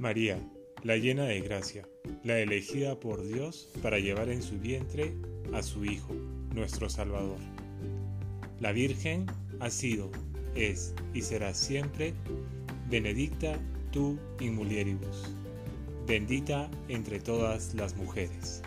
María, 0.00 0.38
la 0.82 0.96
llena 0.96 1.24
de 1.24 1.42
gracia, 1.42 1.86
la 2.24 2.38
elegida 2.38 2.98
por 2.98 3.22
Dios 3.22 3.68
para 3.82 3.98
llevar 3.98 4.30
en 4.30 4.42
su 4.42 4.58
vientre 4.58 5.12
a 5.52 5.62
su 5.62 5.84
Hijo, 5.84 6.14
nuestro 6.54 6.88
Salvador. 6.88 7.38
La 8.60 8.72
Virgen 8.72 9.26
ha 9.60 9.68
sido, 9.68 10.10
es 10.54 10.94
y 11.12 11.20
será 11.20 11.52
siempre 11.52 12.14
benedicta 12.88 13.58
tu 13.92 14.18
in 14.40 14.54
mulieribus, 14.54 15.34
bendita 16.06 16.70
entre 16.88 17.20
todas 17.20 17.74
las 17.74 17.94
mujeres. 17.94 18.62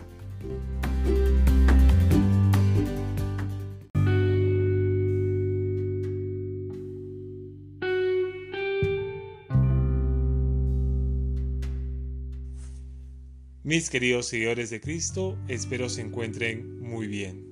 Mis 13.74 13.90
queridos 13.90 14.26
seguidores 14.26 14.70
de 14.70 14.80
Cristo, 14.80 15.36
espero 15.48 15.88
se 15.88 16.00
encuentren 16.00 16.78
muy 16.80 17.08
bien. 17.08 17.44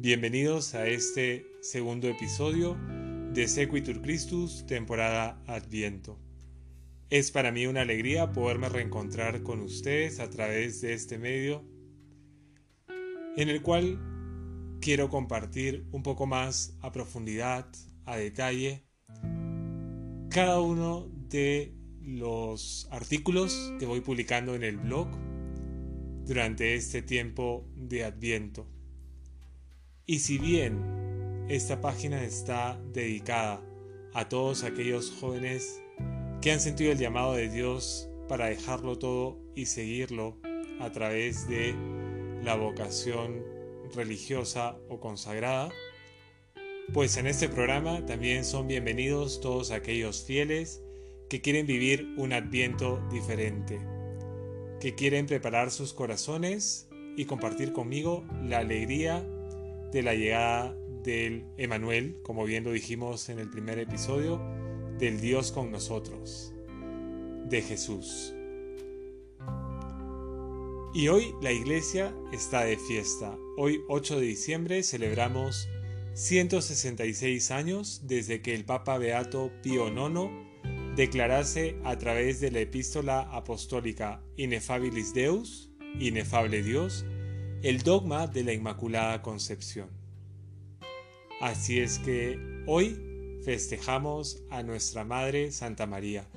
Bienvenidos 0.00 0.74
a 0.74 0.88
este 0.88 1.46
segundo 1.62 2.08
episodio 2.08 2.76
de 3.32 3.46
Sequitur 3.46 4.02
Christus, 4.02 4.66
temporada 4.66 5.40
Adviento. 5.46 6.18
Es 7.08 7.30
para 7.30 7.52
mí 7.52 7.68
una 7.68 7.82
alegría 7.82 8.32
poderme 8.32 8.68
reencontrar 8.68 9.44
con 9.44 9.60
ustedes 9.60 10.18
a 10.18 10.28
través 10.28 10.80
de 10.80 10.92
este 10.92 11.18
medio, 11.18 11.64
en 13.36 13.48
el 13.48 13.62
cual 13.62 14.00
quiero 14.80 15.08
compartir 15.08 15.86
un 15.92 16.02
poco 16.02 16.26
más 16.26 16.76
a 16.80 16.90
profundidad, 16.90 17.68
a 18.06 18.16
detalle, 18.16 18.82
cada 20.30 20.60
uno 20.60 21.08
de 21.28 21.76
los 22.02 22.88
artículos 22.90 23.72
que 23.78 23.86
voy 23.86 24.00
publicando 24.00 24.56
en 24.56 24.64
el 24.64 24.78
blog 24.78 25.06
durante 26.26 26.74
este 26.74 27.02
tiempo 27.02 27.66
de 27.76 28.04
Adviento. 28.04 28.66
Y 30.06 30.20
si 30.20 30.38
bien 30.38 31.46
esta 31.48 31.80
página 31.80 32.24
está 32.24 32.80
dedicada 32.92 33.62
a 34.14 34.28
todos 34.28 34.64
aquellos 34.64 35.10
jóvenes 35.20 35.82
que 36.40 36.52
han 36.52 36.60
sentido 36.60 36.92
el 36.92 36.98
llamado 36.98 37.34
de 37.34 37.48
Dios 37.48 38.08
para 38.28 38.46
dejarlo 38.46 38.98
todo 38.98 39.38
y 39.54 39.66
seguirlo 39.66 40.38
a 40.80 40.90
través 40.92 41.46
de 41.48 41.74
la 42.42 42.54
vocación 42.54 43.44
religiosa 43.94 44.78
o 44.88 45.00
consagrada, 45.00 45.70
pues 46.92 47.16
en 47.16 47.26
este 47.26 47.48
programa 47.48 48.04
también 48.06 48.44
son 48.44 48.66
bienvenidos 48.66 49.40
todos 49.40 49.70
aquellos 49.70 50.24
fieles 50.24 50.82
que 51.28 51.40
quieren 51.40 51.66
vivir 51.66 52.14
un 52.16 52.32
adviento 52.32 53.02
diferente 53.10 53.93
que 54.80 54.94
quieren 54.94 55.26
preparar 55.26 55.70
sus 55.70 55.92
corazones 55.92 56.88
y 57.16 57.24
compartir 57.26 57.72
conmigo 57.72 58.24
la 58.42 58.58
alegría 58.58 59.26
de 59.92 60.02
la 60.02 60.14
llegada 60.14 60.76
del 61.02 61.44
Emanuel, 61.56 62.18
como 62.22 62.44
bien 62.44 62.64
lo 62.64 62.72
dijimos 62.72 63.28
en 63.28 63.38
el 63.38 63.50
primer 63.50 63.78
episodio, 63.78 64.40
del 64.98 65.20
Dios 65.20 65.52
con 65.52 65.70
nosotros, 65.70 66.52
de 67.48 67.62
Jesús. 67.62 68.34
Y 70.94 71.08
hoy 71.08 71.34
la 71.42 71.50
iglesia 71.50 72.14
está 72.32 72.64
de 72.64 72.76
fiesta. 72.76 73.36
Hoy 73.56 73.82
8 73.88 74.20
de 74.20 74.26
diciembre 74.26 74.82
celebramos 74.82 75.68
166 76.14 77.50
años 77.50 78.02
desde 78.04 78.40
que 78.40 78.54
el 78.54 78.64
Papa 78.64 78.96
Beato 78.98 79.50
Pío 79.62 79.88
IX 79.88 80.30
declarase 80.96 81.76
a 81.84 81.96
través 81.98 82.40
de 82.40 82.50
la 82.50 82.60
epístola 82.60 83.20
apostólica 83.32 84.22
Inefabilis 84.36 85.12
Deus, 85.12 85.70
inefable 85.98 86.62
Dios, 86.62 87.04
el 87.62 87.82
dogma 87.82 88.26
de 88.26 88.44
la 88.44 88.52
Inmaculada 88.52 89.20
Concepción. 89.20 89.88
Así 91.40 91.80
es 91.80 91.98
que 91.98 92.38
hoy 92.66 93.40
festejamos 93.44 94.44
a 94.50 94.62
nuestra 94.62 95.04
Madre 95.04 95.50
Santa 95.50 95.86
María 95.86 96.28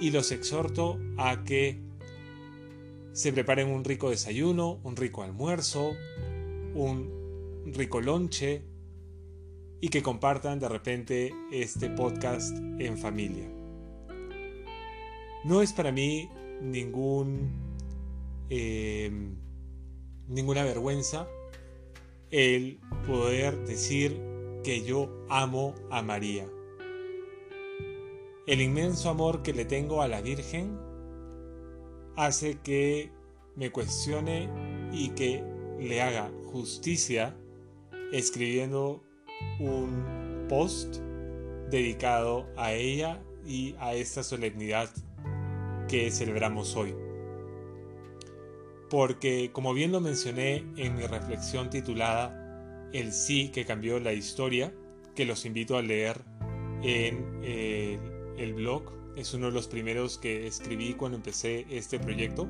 y 0.00 0.10
los 0.10 0.32
exhorto 0.32 0.98
a 1.18 1.44
que 1.44 1.80
se 3.12 3.32
preparen 3.32 3.68
un 3.68 3.84
rico 3.84 4.10
desayuno, 4.10 4.80
un 4.82 4.96
rico 4.96 5.22
almuerzo, 5.22 5.92
un 6.74 7.72
rico 7.74 8.00
lonche 8.00 8.62
y 9.80 9.88
que 9.88 10.02
compartan 10.02 10.58
de 10.58 10.68
repente 10.68 11.34
este 11.50 11.90
podcast 11.90 12.56
en 12.78 12.96
familia. 12.96 13.55
No 15.46 15.62
es 15.62 15.72
para 15.72 15.92
mí 15.92 16.28
ningún, 16.60 17.52
eh, 18.50 19.12
ninguna 20.26 20.64
vergüenza 20.64 21.28
el 22.32 22.80
poder 23.06 23.64
decir 23.64 24.20
que 24.64 24.82
yo 24.82 25.08
amo 25.28 25.76
a 25.88 26.02
María. 26.02 26.48
El 28.48 28.60
inmenso 28.60 29.08
amor 29.08 29.42
que 29.44 29.52
le 29.52 29.64
tengo 29.64 30.02
a 30.02 30.08
la 30.08 30.20
Virgen 30.20 30.76
hace 32.16 32.58
que 32.58 33.12
me 33.54 33.70
cuestione 33.70 34.50
y 34.92 35.10
que 35.10 35.44
le 35.78 36.02
haga 36.02 36.28
justicia 36.46 37.36
escribiendo 38.10 39.00
un 39.60 40.46
post 40.48 40.96
dedicado 41.70 42.48
a 42.56 42.72
ella 42.72 43.22
y 43.46 43.76
a 43.78 43.94
esta 43.94 44.24
solemnidad 44.24 44.90
que 45.88 46.10
celebramos 46.10 46.76
hoy. 46.76 46.94
Porque, 48.90 49.50
como 49.52 49.74
bien 49.74 49.92
lo 49.92 50.00
mencioné 50.00 50.64
en 50.76 50.94
mi 50.94 51.06
reflexión 51.06 51.70
titulada 51.70 52.88
El 52.92 53.12
sí 53.12 53.50
que 53.50 53.64
cambió 53.64 53.98
la 53.98 54.12
historia, 54.12 54.72
que 55.14 55.24
los 55.24 55.44
invito 55.44 55.76
a 55.76 55.82
leer 55.82 56.22
en 56.82 57.40
eh, 57.42 57.98
el 58.36 58.54
blog, 58.54 58.92
es 59.16 59.32
uno 59.34 59.46
de 59.46 59.52
los 59.52 59.66
primeros 59.66 60.18
que 60.18 60.46
escribí 60.46 60.94
cuando 60.94 61.16
empecé 61.16 61.66
este 61.70 61.98
proyecto, 61.98 62.46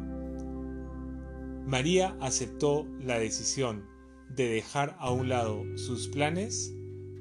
María 1.66 2.16
aceptó 2.20 2.86
la 3.00 3.18
decisión 3.18 3.86
de 4.28 4.48
dejar 4.48 4.96
a 4.98 5.10
un 5.10 5.28
lado 5.28 5.64
sus 5.76 6.08
planes 6.08 6.72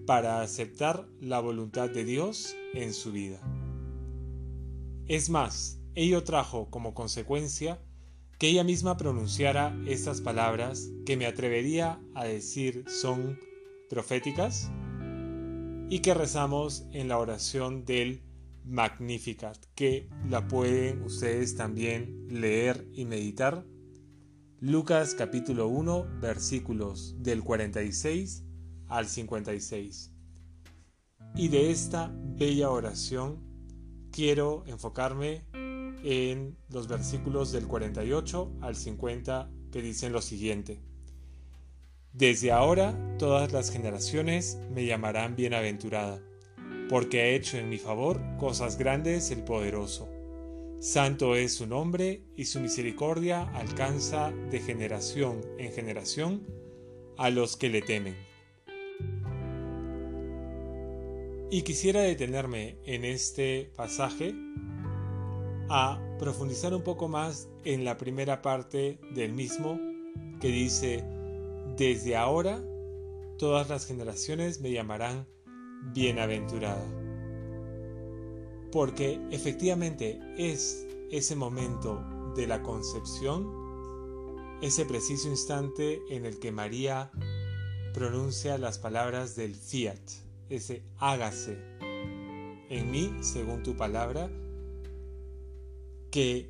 para 0.06 0.42
aceptar 0.42 1.08
la 1.20 1.40
voluntad 1.40 1.90
de 1.90 2.04
Dios 2.04 2.56
en 2.74 2.94
su 2.94 3.12
vida. 3.12 3.40
Es 5.08 5.30
más, 5.30 5.75
Ello 5.96 6.26
trajo 6.26 6.70
como 6.70 6.94
consecuencia 6.94 7.80
que 8.38 8.50
ella 8.50 8.66
misma 8.66 8.98
pronunciara 8.98 9.74
estas 9.88 10.20
palabras 10.20 10.92
que 11.06 11.16
me 11.16 11.26
atrevería 11.26 12.02
a 12.14 12.26
decir 12.26 12.84
son 12.90 13.40
proféticas 13.90 14.70
y 15.90 16.00
que 16.00 16.14
rezamos 16.14 16.86
en 16.92 17.08
la 17.08 17.18
oración 17.18 17.86
del 17.86 18.24
Magnificat, 18.66 19.58
que 19.74 20.10
la 20.28 20.50
pueden 20.50 21.02
ustedes 21.04 21.56
también 21.56 22.28
leer 22.30 22.90
y 22.92 23.06
meditar. 23.06 23.66
Lucas 24.60 25.16
capítulo 25.16 25.70
1 25.70 26.20
versículos 26.20 27.16
del 27.20 27.42
46 27.42 28.44
al 28.90 29.08
56. 29.08 30.12
Y 31.36 31.48
de 31.48 31.72
esta 31.72 32.12
bella 32.14 32.70
oración 32.70 33.40
quiero 34.12 34.66
enfocarme 34.66 35.46
en 36.08 36.56
los 36.70 36.88
versículos 36.88 37.52
del 37.52 37.68
48 37.68 38.58
al 38.62 38.76
50 38.76 39.50
que 39.72 39.82
dicen 39.82 40.14
lo 40.14 40.22
siguiente. 40.22 40.80
Desde 42.14 42.52
ahora 42.52 42.96
todas 43.18 43.52
las 43.52 43.72
generaciones 43.72 44.60
me 44.72 44.86
llamarán 44.86 45.36
bienaventurada, 45.36 46.22
porque 46.90 47.22
ha 47.22 47.28
hecho 47.30 47.58
en 47.58 47.70
mi 47.70 47.80
favor 47.80 48.22
cosas 48.38 48.78
grandes 48.78 49.32
el 49.32 49.44
poderoso. 49.44 50.08
Santo 50.80 51.36
es 51.36 51.56
su 51.56 51.66
nombre 51.66 52.22
y 52.36 52.46
su 52.46 52.60
misericordia 52.60 53.42
alcanza 53.56 54.32
de 54.52 54.60
generación 54.60 55.42
en 55.58 55.72
generación 55.72 56.46
a 57.18 57.32
los 57.32 57.58
que 57.58 57.70
le 57.70 57.82
temen. 57.82 58.16
Y 61.50 61.64
quisiera 61.64 62.02
detenerme 62.02 62.78
en 62.86 63.06
este 63.06 63.72
pasaje 63.76 64.36
a 65.70 66.00
profundizar 66.20 66.74
un 66.74 66.84
poco 66.84 67.08
más 67.08 67.50
en 67.64 67.84
la 67.84 67.98
primera 67.98 68.42
parte 68.42 69.00
del 69.14 69.34
mismo 69.34 69.80
que 70.40 70.48
dice, 70.48 71.04
desde 71.78 72.16
ahora 72.16 72.62
todas 73.38 73.70
las 73.70 73.86
generaciones 73.86 74.62
me 74.62 74.72
llamarán 74.72 75.28
bienaventurada. 75.94 76.86
Porque 78.72 79.20
efectivamente 79.32 80.20
es 80.38 80.86
ese 81.12 81.36
momento 81.36 82.04
de 82.36 82.48
la 82.48 82.62
concepción, 82.62 83.50
ese 84.62 84.86
preciso 84.86 85.30
instante 85.30 86.02
en 86.10 86.26
el 86.26 86.40
que 86.40 86.52
María 86.52 87.12
pronuncia 87.94 88.58
las 88.58 88.78
palabras 88.78 89.36
del 89.36 89.56
fiat, 89.56 90.00
ese 90.50 90.84
hágase 90.98 91.58
en 92.70 92.92
mí 92.92 93.14
según 93.22 93.64
tu 93.64 93.76
palabra, 93.76 94.30
que 96.16 96.50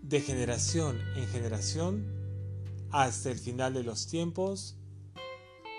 de 0.00 0.20
generación 0.20 0.96
en 1.16 1.26
generación, 1.26 2.06
hasta 2.92 3.32
el 3.32 3.36
final 3.36 3.74
de 3.74 3.82
los 3.82 4.06
tiempos, 4.06 4.78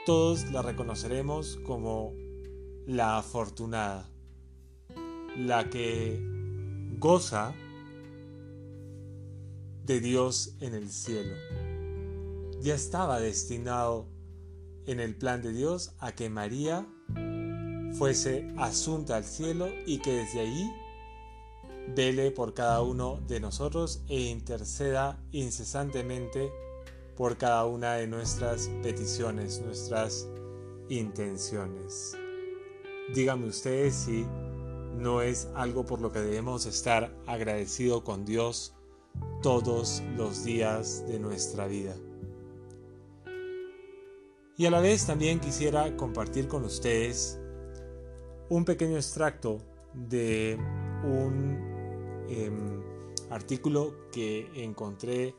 todos 0.05 0.51
la 0.51 0.61
reconoceremos 0.61 1.57
como 1.65 2.13
la 2.85 3.17
afortunada, 3.17 4.11
la 5.37 5.69
que 5.69 6.21
goza 6.97 7.55
de 9.85 10.01
Dios 10.01 10.57
en 10.59 10.73
el 10.73 10.89
cielo. 10.89 11.35
Ya 12.59 12.75
estaba 12.75 13.21
destinado 13.21 14.09
en 14.85 14.99
el 14.99 15.15
plan 15.15 15.41
de 15.41 15.53
Dios 15.53 15.95
a 15.97 16.11
que 16.11 16.29
María 16.29 16.85
fuese 17.93 18.53
asunta 18.57 19.15
al 19.15 19.23
cielo 19.23 19.69
y 19.85 19.99
que 19.99 20.11
desde 20.11 20.41
allí 20.41 20.69
vele 21.95 22.31
por 22.31 22.53
cada 22.53 22.81
uno 22.81 23.19
de 23.27 23.39
nosotros 23.39 24.01
e 24.07 24.21
interceda 24.21 25.21
incesantemente 25.31 26.51
por 27.15 27.37
cada 27.37 27.65
una 27.65 27.95
de 27.95 28.07
nuestras 28.07 28.69
peticiones, 28.81 29.61
nuestras 29.61 30.27
intenciones. 30.89 32.17
Díganme 33.13 33.47
ustedes 33.47 33.95
si 33.95 34.25
no 34.97 35.21
es 35.21 35.47
algo 35.55 35.85
por 35.85 36.01
lo 36.01 36.11
que 36.11 36.19
debemos 36.19 36.65
estar 36.65 37.13
agradecido 37.25 38.03
con 38.03 38.25
Dios 38.25 38.73
todos 39.41 40.03
los 40.15 40.43
días 40.43 41.05
de 41.07 41.19
nuestra 41.19 41.67
vida. 41.67 41.95
Y 44.57 44.65
a 44.65 44.71
la 44.71 44.81
vez 44.81 45.05
también 45.05 45.39
quisiera 45.39 45.95
compartir 45.95 46.47
con 46.47 46.65
ustedes 46.65 47.39
un 48.49 48.65
pequeño 48.65 48.97
extracto 48.97 49.59
de 49.93 50.57
un 51.03 51.68
em, 52.29 52.81
artículo 53.29 54.09
que 54.11 54.49
encontré 54.55 55.35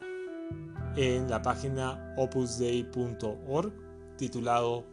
en 0.97 1.31
la 1.31 1.41
página 1.43 2.15
opusdei.org 2.17 3.73
titulado 4.17 4.85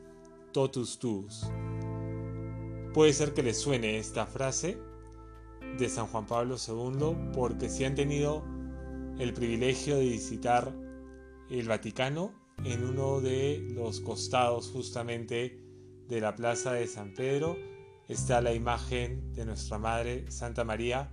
Totus 0.51 0.99
Tuus. 0.99 1.49
Puede 2.93 3.13
ser 3.13 3.33
que 3.33 3.43
les 3.43 3.59
suene 3.59 3.97
esta 3.97 4.25
frase 4.25 4.77
de 5.77 5.89
San 5.89 6.07
Juan 6.07 6.25
Pablo 6.25 6.55
II 6.55 7.31
porque 7.33 7.69
si 7.69 7.83
han 7.83 7.95
tenido 7.95 8.43
el 9.19 9.33
privilegio 9.33 9.97
de 9.97 10.05
visitar 10.05 10.73
el 11.49 11.67
Vaticano 11.67 12.31
en 12.63 12.83
uno 12.83 13.21
de 13.21 13.67
los 13.73 13.99
costados 13.99 14.69
justamente 14.71 15.61
de 16.07 16.21
la 16.21 16.35
Plaza 16.35 16.73
de 16.73 16.87
San 16.87 17.13
Pedro 17.13 17.55
está 18.07 18.41
la 18.41 18.53
imagen 18.53 19.33
de 19.33 19.45
nuestra 19.45 19.77
Madre 19.77 20.31
Santa 20.31 20.63
María 20.63 21.11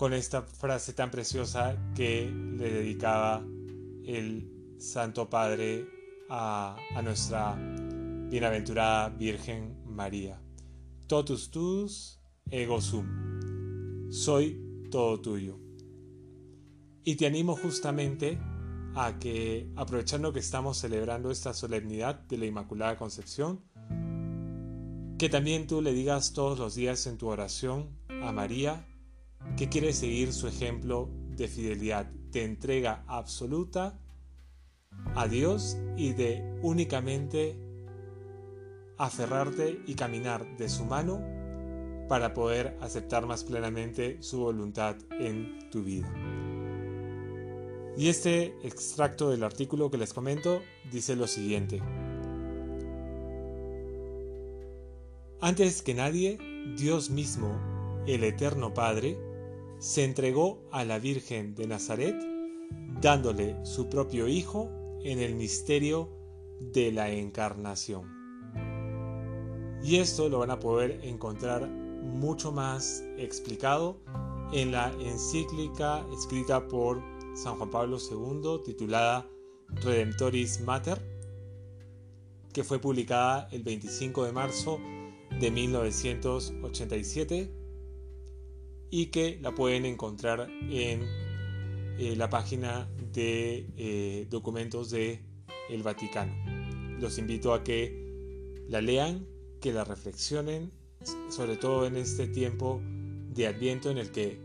con 0.00 0.14
esta 0.14 0.40
frase 0.40 0.94
tan 0.94 1.10
preciosa 1.10 1.76
que 1.94 2.32
le 2.32 2.72
dedicaba 2.72 3.44
el 4.06 4.50
Santo 4.78 5.28
Padre 5.28 5.86
a, 6.30 6.74
nuestra 7.04 7.54
bienaventurada 7.54 9.10
Virgen 9.10 9.76
María. 9.84 10.40
Totus 11.06 11.50
tus 11.50 12.18
ego 12.50 12.80
sum. 12.80 14.08
Soy 14.10 14.88
todo 14.90 15.20
tuyo. 15.20 15.60
Y 17.04 17.16
te 17.16 17.26
animo 17.26 17.54
justamente 17.54 18.38
a 18.94 19.18
que, 19.18 19.70
aprovechando 19.76 20.32
que 20.32 20.40
estamos 20.40 20.78
celebrando 20.78 21.30
esta 21.30 21.52
solemnidad 21.52 22.20
de 22.20 22.38
la 22.38 22.46
Inmaculada 22.46 22.96
Concepción, 22.96 23.60
que 25.18 25.28
también 25.28 25.66
tú 25.66 25.82
le 25.82 25.92
digas 25.92 26.32
todos 26.32 26.58
los 26.58 26.74
días 26.74 27.06
en 27.06 27.18
tu 27.18 27.28
oración 27.28 27.90
a 28.08 28.32
María 28.32 28.86
que 29.56 29.68
quieres 29.68 29.96
seguir 29.96 30.32
su 30.32 30.48
ejemplo 30.48 31.08
de 31.36 31.48
fidelidad, 31.48 32.06
de 32.06 32.44
entrega 32.44 33.04
absoluta 33.06 33.98
a 35.14 35.26
Dios 35.26 35.76
y 35.96 36.12
de 36.12 36.58
únicamente 36.62 37.58
aferrarte 38.98 39.80
y 39.86 39.94
caminar 39.94 40.56
de 40.56 40.68
su 40.68 40.84
mano 40.84 41.22
para 42.08 42.34
poder 42.34 42.76
aceptar 42.80 43.26
más 43.26 43.44
plenamente 43.44 44.22
su 44.22 44.40
voluntad 44.40 44.96
en 45.18 45.70
tu 45.70 45.82
vida. 45.82 46.12
Y 47.96 48.08
este 48.08 48.54
extracto 48.62 49.30
del 49.30 49.42
artículo 49.42 49.90
que 49.90 49.98
les 49.98 50.12
comento 50.12 50.60
dice 50.90 51.16
lo 51.16 51.26
siguiente. 51.26 51.82
Antes 55.40 55.82
que 55.82 55.94
nadie, 55.94 56.38
Dios 56.76 57.10
mismo, 57.10 57.58
el 58.06 58.24
Eterno 58.24 58.74
Padre, 58.74 59.29
se 59.80 60.04
entregó 60.04 60.62
a 60.70 60.84
la 60.84 60.98
Virgen 60.98 61.54
de 61.54 61.66
Nazaret, 61.66 62.14
dándole 63.00 63.56
su 63.64 63.88
propio 63.88 64.28
Hijo 64.28 64.70
en 65.02 65.18
el 65.18 65.34
misterio 65.34 66.10
de 66.60 66.92
la 66.92 67.10
encarnación. 67.10 68.20
Y 69.82 69.96
esto 69.96 70.28
lo 70.28 70.40
van 70.40 70.50
a 70.50 70.60
poder 70.60 71.00
encontrar 71.02 71.66
mucho 71.66 72.52
más 72.52 73.02
explicado 73.16 74.02
en 74.52 74.72
la 74.72 74.92
encíclica 75.00 76.04
escrita 76.12 76.68
por 76.68 77.02
San 77.34 77.56
Juan 77.56 77.70
Pablo 77.70 77.96
II 77.98 78.60
titulada 78.62 79.26
Redemptoris 79.82 80.60
Mater, 80.60 81.00
que 82.52 82.64
fue 82.64 82.78
publicada 82.78 83.48
el 83.50 83.62
25 83.62 84.26
de 84.26 84.32
marzo 84.32 84.78
de 85.40 85.50
1987 85.50 87.59
y 88.90 89.06
que 89.06 89.38
la 89.40 89.54
pueden 89.54 89.86
encontrar 89.86 90.48
en 90.68 91.02
eh, 91.98 92.14
la 92.16 92.28
página 92.28 92.88
de 93.12 93.66
eh, 93.76 94.26
documentos 94.28 94.90
de 94.90 95.24
Vaticano. 95.84 96.34
Los 96.98 97.18
invito 97.18 97.54
a 97.54 97.62
que 97.62 98.64
la 98.68 98.80
lean, 98.80 99.26
que 99.60 99.72
la 99.72 99.84
reflexionen, 99.84 100.72
sobre 101.28 101.56
todo 101.56 101.86
en 101.86 101.96
este 101.96 102.26
tiempo 102.26 102.80
de 103.30 103.46
Adviento 103.46 103.90
en 103.90 103.98
el 103.98 104.10
que 104.10 104.40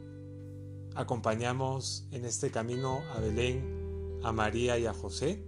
acompañamos 0.93 2.07
en 2.11 2.25
este 2.25 2.51
camino 2.51 3.01
a 3.13 3.19
Belén, 3.19 4.19
a 4.23 4.31
María 4.31 4.77
y 4.77 4.85
a 4.85 4.93
José. 4.93 5.43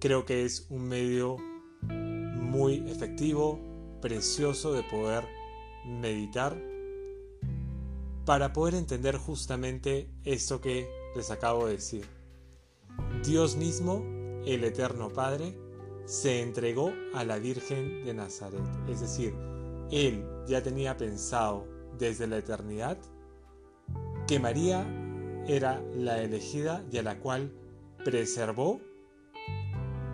Creo 0.00 0.24
que 0.24 0.44
es 0.44 0.66
un 0.70 0.88
medio 0.88 1.36
muy 1.82 2.82
efectivo, 2.88 3.60
precioso 4.00 4.72
de 4.72 4.82
poder 4.82 5.24
meditar 5.86 6.71
para 8.24 8.52
poder 8.52 8.74
entender 8.74 9.16
justamente 9.16 10.08
esto 10.24 10.60
que 10.60 10.88
les 11.16 11.30
acabo 11.30 11.66
de 11.66 11.74
decir. 11.74 12.06
Dios 13.24 13.56
mismo, 13.56 14.02
el 14.46 14.64
Eterno 14.64 15.08
Padre, 15.08 15.56
se 16.04 16.42
entregó 16.42 16.92
a 17.14 17.24
la 17.24 17.38
Virgen 17.38 18.04
de 18.04 18.14
Nazaret. 18.14 18.60
Es 18.88 19.00
decir, 19.00 19.34
Él 19.90 20.24
ya 20.46 20.62
tenía 20.62 20.96
pensado 20.96 21.66
desde 21.98 22.26
la 22.26 22.38
eternidad 22.38 22.98
que 24.26 24.38
María 24.38 24.86
era 25.46 25.82
la 25.96 26.22
elegida 26.22 26.84
y 26.90 26.98
a 26.98 27.02
la 27.02 27.18
cual 27.18 27.52
preservó 28.04 28.80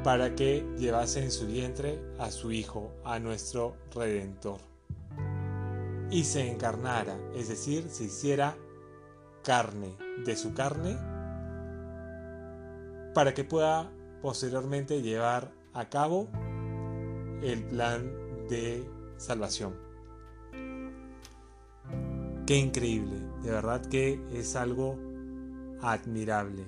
para 0.03 0.35
que 0.35 0.65
llevase 0.79 1.23
en 1.23 1.31
su 1.31 1.47
vientre 1.47 2.01
a 2.19 2.31
su 2.31 2.53
Hijo, 2.53 2.93
a 3.05 3.19
nuestro 3.19 3.77
Redentor. 3.95 4.68
Y 6.11 6.25
se 6.25 6.51
encarnara, 6.51 7.19
es 7.35 7.49
decir, 7.49 7.89
se 7.91 8.05
hiciera 8.05 8.57
carne 9.43 9.97
de 10.25 10.37
su 10.37 10.55
carne, 10.55 10.97
para 13.15 13.35
que 13.35 13.45
pueda 13.45 13.91
posteriormente 14.23 15.03
llevar 15.03 15.53
a 15.75 15.89
cabo 15.89 16.29
el 17.43 17.65
plan 17.69 18.11
de 18.49 18.89
salvación. 19.17 19.77
Qué 22.47 22.57
increíble, 22.57 23.21
de 23.43 23.51
verdad 23.51 23.85
que 23.85 24.21
es 24.33 24.57
algo 24.57 24.99
admirable. 25.83 26.67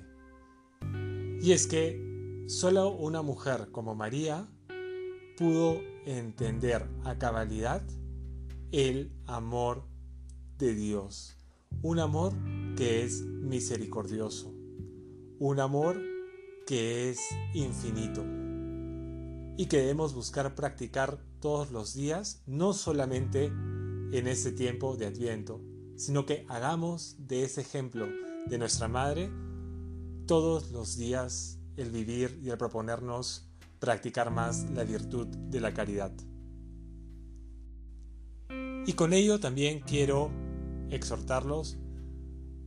Y 1.41 1.53
es 1.53 1.67
que 1.67 2.11
Solo 2.51 2.91
una 2.91 3.23
mujer 3.23 3.69
como 3.71 3.95
María 3.95 4.49
pudo 5.39 5.81
entender 6.05 6.85
a 7.05 7.17
cabalidad 7.17 7.81
el 8.73 9.13
amor 9.27 9.85
de 10.59 10.75
Dios. 10.75 11.37
Un 11.83 11.99
amor 11.99 12.33
que 12.77 13.03
es 13.03 13.23
misericordioso. 13.23 14.55
Un 15.41 15.59
amor 15.59 16.01
que 16.67 17.11
es 17.11 17.19
infinito. 17.53 18.25
Y 19.57 19.67
que 19.67 19.79
debemos 19.79 20.15
buscar 20.15 20.55
practicar 20.55 21.21
todos 21.41 21.73
los 21.73 21.95
días, 21.95 22.43
no 22.47 22.73
solamente 22.73 23.47
en 23.47 24.29
este 24.29 24.53
tiempo 24.53 24.97
de 24.97 25.07
Adviento, 25.07 25.61
sino 25.97 26.25
que 26.25 26.47
hagamos 26.49 27.17
de 27.19 27.43
ese 27.43 27.63
ejemplo 27.63 28.07
de 28.47 28.59
nuestra 28.59 28.87
Madre 28.87 29.31
todos 30.27 30.71
los 30.71 30.97
días 30.97 31.59
el 31.77 31.91
vivir 31.91 32.39
y 32.43 32.51
el 32.51 32.59
proponernos 32.59 33.51
practicar 33.81 34.31
más 34.31 34.71
la 34.71 34.85
virtud 34.85 35.27
de 35.27 35.61
la 35.61 35.75
caridad. 35.75 36.13
Y 38.87 38.95
con 38.95 39.13
ello 39.13 39.41
también 39.41 39.81
quiero 39.81 40.31
exhortarlos 40.91 41.79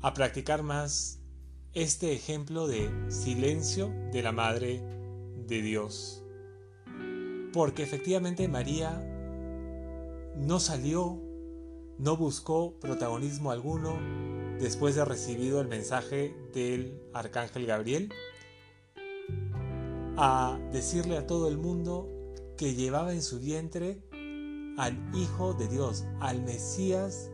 a 0.01 0.13
practicar 0.13 0.63
más 0.63 1.21
este 1.73 2.13
ejemplo 2.13 2.67
de 2.67 2.89
silencio 3.09 3.91
de 4.11 4.21
la 4.21 4.31
Madre 4.31 4.81
de 5.47 5.61
Dios. 5.61 6.23
Porque 7.51 7.83
efectivamente 7.83 8.47
María 8.47 9.01
no 10.35 10.59
salió, 10.59 11.19
no 11.97 12.17
buscó 12.17 12.79
protagonismo 12.79 13.51
alguno 13.51 13.97
después 14.59 14.95
de 14.95 15.05
recibido 15.05 15.61
el 15.61 15.67
mensaje 15.67 16.35
del 16.53 17.01
arcángel 17.13 17.65
Gabriel 17.65 18.11
a 20.15 20.59
decirle 20.71 21.17
a 21.17 21.25
todo 21.25 21.47
el 21.47 21.57
mundo 21.57 22.07
que 22.55 22.75
llevaba 22.75 23.13
en 23.13 23.23
su 23.23 23.39
vientre 23.39 24.03
al 24.77 24.97
Hijo 25.15 25.53
de 25.53 25.67
Dios, 25.67 26.05
al 26.19 26.43
Mesías 26.43 27.29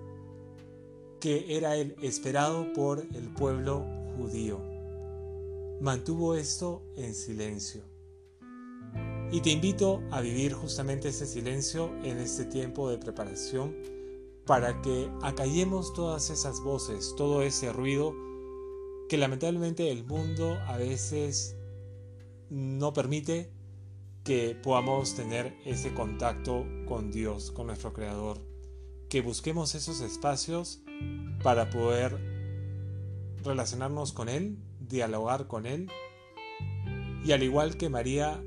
que 1.19 1.57
era 1.57 1.75
el 1.75 1.95
esperado 2.01 2.71
por 2.73 2.99
el 2.99 3.33
pueblo 3.33 3.85
judío. 4.15 4.59
Mantuvo 5.81 6.35
esto 6.35 6.81
en 6.95 7.13
silencio. 7.13 7.83
Y 9.31 9.41
te 9.41 9.51
invito 9.51 10.01
a 10.11 10.21
vivir 10.21 10.53
justamente 10.53 11.09
ese 11.09 11.25
silencio 11.25 11.93
en 12.03 12.17
este 12.17 12.45
tiempo 12.45 12.89
de 12.89 12.97
preparación 12.97 13.75
para 14.45 14.81
que 14.81 15.11
acallemos 15.21 15.93
todas 15.93 16.31
esas 16.31 16.61
voces, 16.61 17.13
todo 17.15 17.43
ese 17.43 17.71
ruido 17.71 18.15
que 19.07 19.17
lamentablemente 19.17 19.91
el 19.91 20.03
mundo 20.03 20.57
a 20.67 20.77
veces 20.77 21.55
no 22.49 22.93
permite 22.93 23.51
que 24.29 24.53
podamos 24.53 25.15
tener 25.15 25.57
ese 25.65 25.91
contacto 25.91 26.63
con 26.87 27.09
Dios, 27.09 27.49
con 27.49 27.65
nuestro 27.65 27.93
Creador, 27.93 28.37
que 29.09 29.21
busquemos 29.21 29.73
esos 29.73 30.01
espacios 30.01 30.83
para 31.41 31.71
poder 31.71 32.15
relacionarnos 33.43 34.13
con 34.13 34.29
Él, 34.29 34.59
dialogar 34.79 35.47
con 35.47 35.65
Él 35.65 35.89
y 37.25 37.31
al 37.31 37.41
igual 37.41 37.75
que 37.75 37.89
María, 37.89 38.39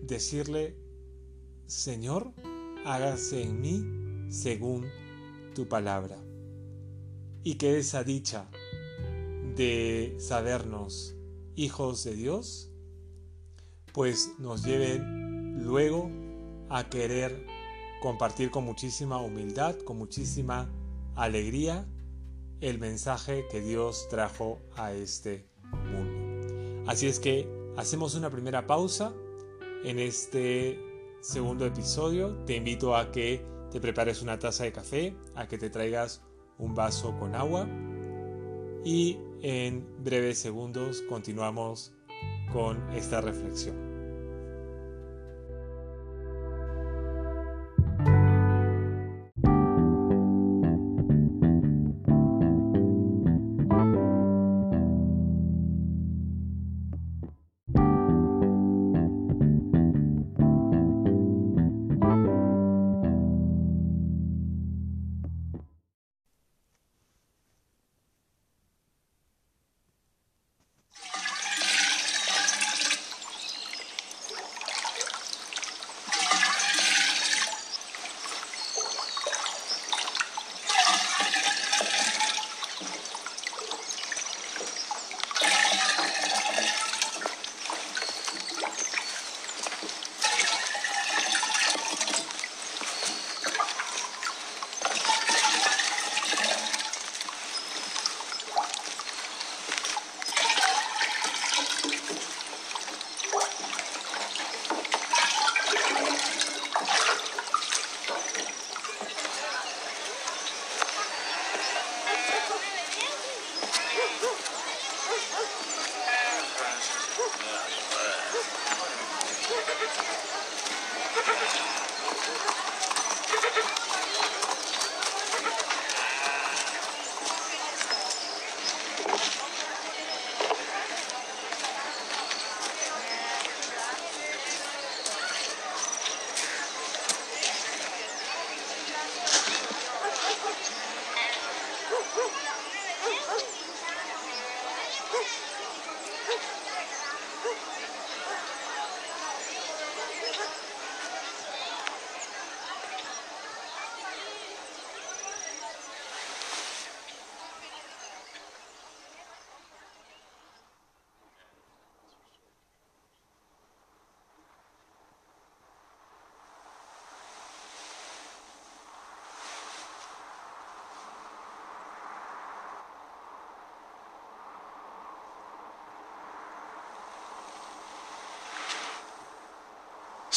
decirle, 0.00 0.76
Señor, 1.66 2.32
hágase 2.84 3.42
en 3.42 3.60
mí 3.60 4.30
según 4.30 4.86
tu 5.56 5.66
palabra. 5.66 6.22
Y 7.42 7.56
que 7.56 7.78
esa 7.78 8.04
dicha 8.04 8.48
de 9.56 10.14
sabernos 10.20 11.16
hijos 11.56 12.04
de 12.04 12.14
Dios, 12.14 12.70
pues 13.96 14.34
nos 14.38 14.62
lleve 14.62 15.00
luego 15.00 16.10
a 16.68 16.86
querer 16.90 17.46
compartir 18.02 18.50
con 18.50 18.62
muchísima 18.62 19.16
humildad, 19.22 19.74
con 19.78 19.96
muchísima 19.96 20.68
alegría 21.14 21.88
el 22.60 22.78
mensaje 22.78 23.46
que 23.50 23.62
Dios 23.62 24.06
trajo 24.10 24.60
a 24.76 24.92
este 24.92 25.48
mundo. 25.72 26.84
Así 26.86 27.06
es 27.06 27.18
que 27.18 27.48
hacemos 27.78 28.14
una 28.14 28.28
primera 28.28 28.66
pausa 28.66 29.14
en 29.82 29.98
este 29.98 30.78
segundo 31.22 31.64
episodio. 31.64 32.36
Te 32.44 32.54
invito 32.54 32.94
a 32.94 33.10
que 33.10 33.42
te 33.70 33.80
prepares 33.80 34.20
una 34.20 34.38
taza 34.38 34.64
de 34.64 34.72
café, 34.72 35.16
a 35.34 35.48
que 35.48 35.56
te 35.56 35.70
traigas 35.70 36.22
un 36.58 36.74
vaso 36.74 37.18
con 37.18 37.34
agua 37.34 37.66
y 38.84 39.18
en 39.40 39.86
breves 40.04 40.38
segundos 40.38 41.00
continuamos 41.08 41.94
con 42.52 42.90
esta 42.90 43.22
reflexión. 43.22 43.85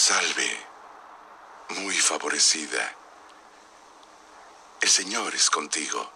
Salve, 0.10 0.58
muy 1.82 1.94
favorecida. 1.94 2.96
El 4.82 4.90
Señor 4.90 5.36
es 5.36 5.52
contigo. 5.52 6.12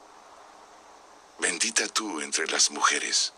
Bendita 1.37 1.87
tú 1.89 2.19
entre 2.19 2.47
las 2.47 2.71
mujeres. 2.71 3.33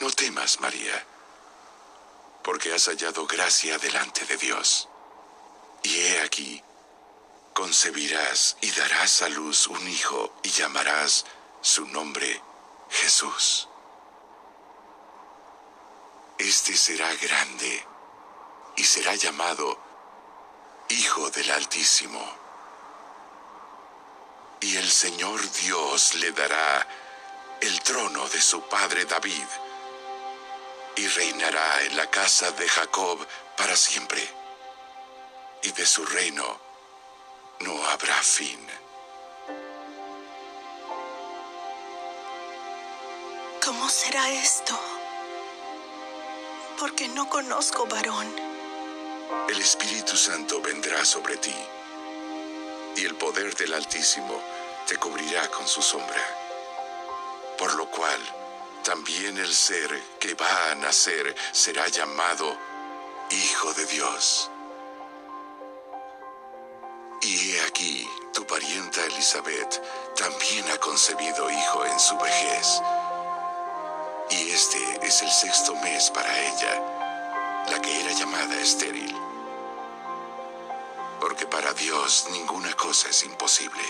No 0.00 0.10
temas, 0.10 0.58
María, 0.58 1.06
porque 2.42 2.74
has 2.74 2.86
hallado 2.86 3.24
gracia 3.28 3.78
delante 3.78 4.24
de 4.24 4.36
Dios. 4.36 4.88
Y 5.84 5.96
he 6.00 6.22
aquí, 6.22 6.60
concebirás 7.54 8.56
y 8.62 8.72
darás 8.72 9.22
a 9.22 9.28
luz 9.28 9.68
un 9.68 9.86
hijo 9.86 10.34
y 10.42 10.48
llamarás 10.48 11.24
su 11.60 11.86
nombre 11.86 12.42
Jesús. 12.90 13.68
Este 16.42 16.76
será 16.76 17.14
grande 17.14 17.86
y 18.74 18.82
será 18.82 19.14
llamado 19.14 19.78
Hijo 20.88 21.30
del 21.30 21.48
Altísimo. 21.52 22.20
Y 24.60 24.76
el 24.76 24.90
Señor 24.90 25.40
Dios 25.52 26.16
le 26.16 26.32
dará 26.32 26.84
el 27.60 27.80
trono 27.82 28.28
de 28.28 28.40
su 28.42 28.60
padre 28.62 29.04
David 29.04 29.46
y 30.96 31.06
reinará 31.06 31.84
en 31.84 31.96
la 31.96 32.10
casa 32.10 32.50
de 32.50 32.68
Jacob 32.68 33.24
para 33.56 33.76
siempre, 33.76 34.28
y 35.62 35.70
de 35.70 35.86
su 35.86 36.04
reino 36.04 36.60
no 37.60 37.86
habrá 37.86 38.20
fin. 38.20 38.66
¿Cómo 43.64 43.88
será 43.88 44.28
esto? 44.28 44.91
Porque 46.82 47.06
no 47.06 47.28
conozco 47.28 47.86
varón. 47.86 48.26
El 49.48 49.60
Espíritu 49.60 50.16
Santo 50.16 50.60
vendrá 50.60 51.04
sobre 51.04 51.36
ti, 51.36 51.54
y 52.96 53.04
el 53.04 53.14
poder 53.14 53.54
del 53.54 53.72
Altísimo 53.74 54.42
te 54.88 54.96
cubrirá 54.96 55.46
con 55.52 55.68
su 55.68 55.80
sombra. 55.80 56.20
Por 57.56 57.72
lo 57.76 57.88
cual, 57.88 58.18
también 58.82 59.38
el 59.38 59.54
ser 59.54 59.96
que 60.18 60.34
va 60.34 60.72
a 60.72 60.74
nacer 60.74 61.32
será 61.52 61.86
llamado 61.86 62.58
Hijo 63.30 63.72
de 63.74 63.86
Dios. 63.86 64.50
Y 67.20 67.52
he 67.52 67.60
aquí, 67.60 68.10
tu 68.34 68.44
parienta 68.44 69.04
Elizabeth 69.04 69.80
también 70.16 70.68
ha 70.72 70.78
concebido 70.78 71.48
hijo 71.48 71.86
en 71.86 72.00
su 72.00 72.18
vejez. 72.18 72.80
Y 74.32 74.50
este 74.50 74.78
es 75.06 75.20
el 75.20 75.30
sexto 75.30 75.74
mes 75.76 76.10
para 76.10 76.32
ella, 76.40 77.66
la 77.68 77.82
que 77.82 78.00
era 78.00 78.12
llamada 78.12 78.58
estéril. 78.60 79.14
Porque 81.20 81.46
para 81.46 81.74
Dios 81.74 82.28
ninguna 82.32 82.72
cosa 82.72 83.10
es 83.10 83.24
imposible. 83.24 83.82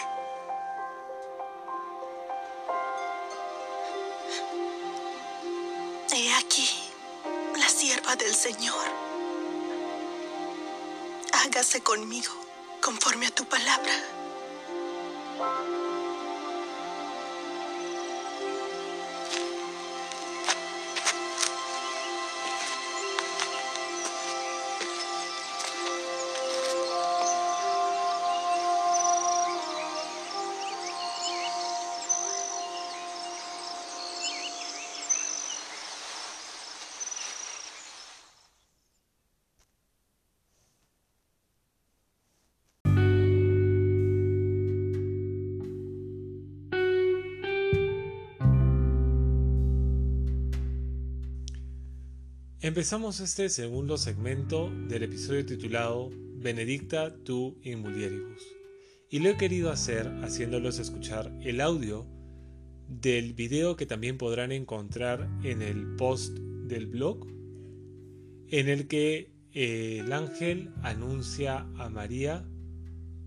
He 6.12 6.34
aquí 6.34 6.68
la 7.56 7.68
sierva 7.68 8.16
del 8.16 8.34
Señor. 8.34 8.86
Hágase 11.32 11.82
conmigo 11.82 12.32
conforme 12.80 13.28
a 13.28 13.30
tu 13.30 13.44
palabra. 13.44 13.92
Empezamos 52.62 53.18
este 53.18 53.48
segundo 53.48 53.98
segmento 53.98 54.70
del 54.86 55.02
episodio 55.02 55.44
titulado 55.44 56.10
Benedicta 56.36 57.12
tu 57.24 57.58
in 57.64 57.80
mulieribus. 57.80 58.40
Y 59.10 59.18
lo 59.18 59.30
he 59.30 59.36
querido 59.36 59.72
hacer 59.72 60.06
haciéndolos 60.22 60.78
escuchar 60.78 61.36
el 61.42 61.60
audio 61.60 62.06
del 62.86 63.32
video 63.32 63.74
que 63.74 63.84
también 63.84 64.16
podrán 64.16 64.52
encontrar 64.52 65.28
en 65.42 65.60
el 65.60 65.96
post 65.96 66.38
del 66.38 66.86
blog, 66.86 67.26
en 68.46 68.68
el 68.68 68.86
que 68.86 69.34
eh, 69.52 69.98
el 69.98 70.12
ángel 70.12 70.70
anuncia 70.82 71.66
a 71.78 71.88
María 71.88 72.48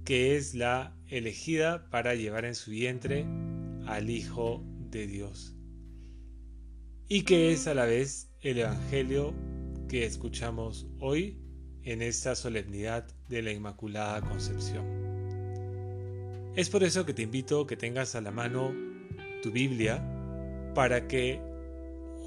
que 0.06 0.38
es 0.38 0.56
la 0.56 0.98
elegida 1.10 1.90
para 1.90 2.16
llevar 2.16 2.46
en 2.46 2.56
su 2.56 2.72
vientre 2.72 3.26
al 3.86 4.10
Hijo 4.10 4.64
de 4.92 5.08
Dios 5.08 5.56
y 7.08 7.24
que 7.24 7.52
es 7.52 7.68
a 7.68 7.74
la 7.74 7.86
vez 7.86 8.32
el 8.46 8.60
Evangelio 8.60 9.34
que 9.90 10.06
escuchamos 10.06 10.86
hoy 11.00 11.40
en 11.82 12.04
esta 12.04 12.36
solemnidad 12.36 13.08
de 13.28 13.42
la 13.42 13.52
Inmaculada 13.52 14.22
Concepción. 14.22 14.86
Es 16.56 16.70
por 16.70 16.84
eso 16.84 17.08
que 17.08 17.16
te 17.16 17.24
invito 17.24 17.62
a 17.62 17.68
que 17.68 17.76
tengas 17.76 18.14
a 18.14 18.22
la 18.22 18.30
mano 18.30 18.72
tu 19.42 19.52
Biblia 19.52 20.04
para 20.76 21.08
que 21.08 21.42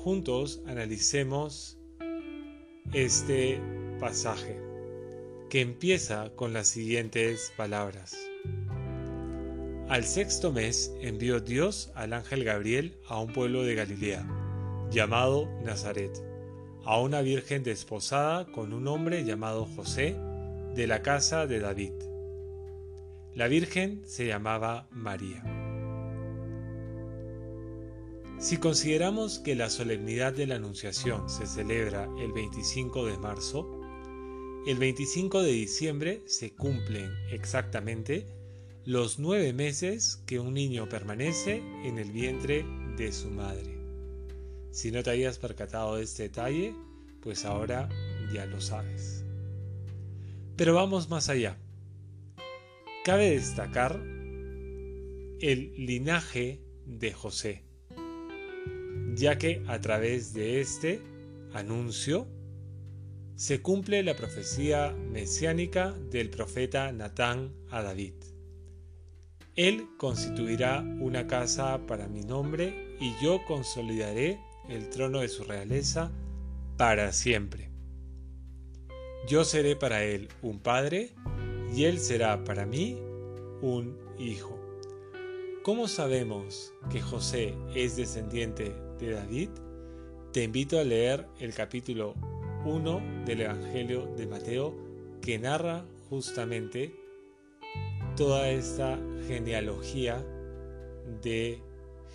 juntos 0.02 0.61
analicemos 0.66 1.78
este 2.92 3.61
pasaje 4.00 4.61
que 5.48 5.61
empieza 5.61 6.31
con 6.35 6.52
las 6.52 6.66
siguientes 6.66 7.52
palabras. 7.57 8.16
Al 9.88 10.04
sexto 10.04 10.52
mes 10.52 10.92
envió 11.00 11.38
Dios 11.38 11.92
al 11.94 12.12
ángel 12.12 12.42
Gabriel 12.42 12.98
a 13.07 13.20
un 13.20 13.33
pueblo 13.33 13.62
de 13.62 13.76
Galilea 13.76 14.38
llamado 14.90 15.48
Nazaret, 15.64 16.12
a 16.85 17.01
una 17.01 17.20
virgen 17.20 17.62
desposada 17.62 18.46
con 18.46 18.72
un 18.72 18.88
hombre 18.88 19.24
llamado 19.24 19.66
José, 19.66 20.16
de 20.74 20.87
la 20.87 21.03
casa 21.03 21.46
de 21.46 21.61
David. 21.61 21.92
La 23.35 23.48
virgen 23.48 24.03
se 24.07 24.27
llamaba 24.27 24.88
María. 24.90 25.42
Si 28.38 28.57
consideramos 28.57 29.40
que 29.40 29.57
la 29.57 29.68
solemnidad 29.68 30.33
de 30.33 30.46
la 30.46 30.55
Anunciación 30.55 31.29
se 31.29 31.46
celebra 31.46 32.09
el 32.20 32.33
25 32.33 33.07
de 33.07 33.18
marzo, 33.18 33.81
el 34.66 34.79
25 34.79 35.42
de 35.42 35.51
diciembre 35.51 36.22
se 36.27 36.55
cumplen 36.55 37.11
exactamente 37.33 38.27
los 38.85 39.18
nueve 39.18 39.53
meses 39.53 40.22
que 40.27 40.38
un 40.38 40.55
niño 40.55 40.88
permanece 40.88 41.62
en 41.85 41.98
el 41.98 42.12
vientre 42.12 42.64
de 42.96 43.12
su 43.12 43.31
madre. 43.31 43.77
Si 44.70 44.90
no 44.90 45.02
te 45.02 45.11
habías 45.11 45.38
percatado 45.38 45.96
de 45.96 46.04
este 46.04 46.24
detalle, 46.24 46.74
pues 47.20 47.44
ahora 47.44 47.88
ya 48.33 48.46
lo 48.46 48.61
sabes. 48.61 49.24
Pero 50.57 50.74
vamos 50.74 51.09
más 51.09 51.28
allá. 51.28 51.57
Cabe 53.04 53.31
destacar 53.31 54.00
el 55.40 55.72
linaje 55.76 56.61
de 56.85 57.12
José, 57.12 57.64
ya 59.14 59.38
que 59.38 59.62
a 59.68 59.81
través 59.81 60.35
de 60.35 60.61
este 60.61 61.00
anuncio 61.52 62.26
se 63.37 63.62
cumple 63.62 64.02
la 64.02 64.16
profecía 64.16 64.90
mesiánica 64.92 65.92
del 65.92 66.28
profeta 66.28 66.90
Natán 66.92 67.54
a 67.70 67.83
David. 67.83 68.14
Él 69.54 69.87
constituirá 69.96 70.81
una 71.00 71.26
casa 71.26 71.87
para 71.87 72.09
mi 72.09 72.22
nombre 72.22 72.96
y 73.00 73.14
yo 73.22 73.44
consolidaré 73.46 74.40
el 74.68 74.90
trono 74.90 75.20
de 75.20 75.28
su 75.28 75.44
realeza 75.44 76.11
para 76.76 77.12
siempre. 77.12 77.70
Yo 79.26 79.44
seré 79.44 79.76
para 79.76 80.04
él 80.04 80.28
un 80.42 80.61
padre 80.61 81.14
y 81.74 81.85
él 81.85 81.98
será 81.98 82.44
para 82.44 82.66
mí 82.66 82.98
un 83.61 83.98
hijo. 84.18 84.59
¿Cómo 85.62 85.88
sabemos 85.88 86.72
que 86.90 87.00
José 87.00 87.54
es 87.74 87.96
descendiente 87.96 88.74
de 88.98 89.11
David? 89.11 89.50
Te 90.33 90.44
invito 90.44 90.78
a 90.78 90.85
leer 90.85 91.26
el 91.40 91.52
capítulo 91.52 92.14
1 92.64 93.24
del 93.26 93.42
Evangelio 93.42 94.07
de 94.16 94.26
Mateo 94.26 94.74
que 95.20 95.38
narra 95.38 95.85
justamente 96.09 96.94
toda 98.16 98.48
esta 98.48 98.98
genealogía 99.26 100.24
de 101.22 101.61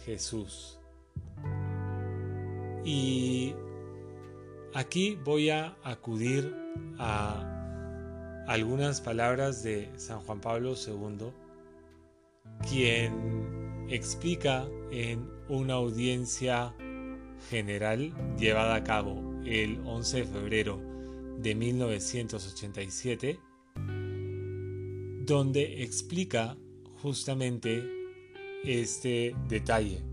Jesús. 0.06 0.80
Y 2.86 3.54
aquí 4.74 5.17
voy 5.24 5.50
a 5.50 5.78
acudir 5.84 6.54
a 6.98 7.50
algunas 8.48 9.00
palabras 9.00 9.63
de 9.63 9.89
San 9.96 10.19
Juan 10.19 10.41
Pablo 10.41 10.74
II, 10.76 11.32
quien 12.69 13.86
explica 13.89 14.67
en 14.91 15.30
una 15.48 15.76
audiencia 15.76 16.74
general 17.50 18.13
llevada 18.38 18.76
a 18.76 18.84
cabo 18.84 19.41
el 19.46 19.82
11 19.86 20.17
de 20.17 20.26
febrero 20.26 20.82
de 21.38 21.56
1987, 21.56 23.39
donde 25.26 25.84
explica 25.84 26.58
justamente 27.02 27.84
este 28.63 29.36
detalle 29.48 30.12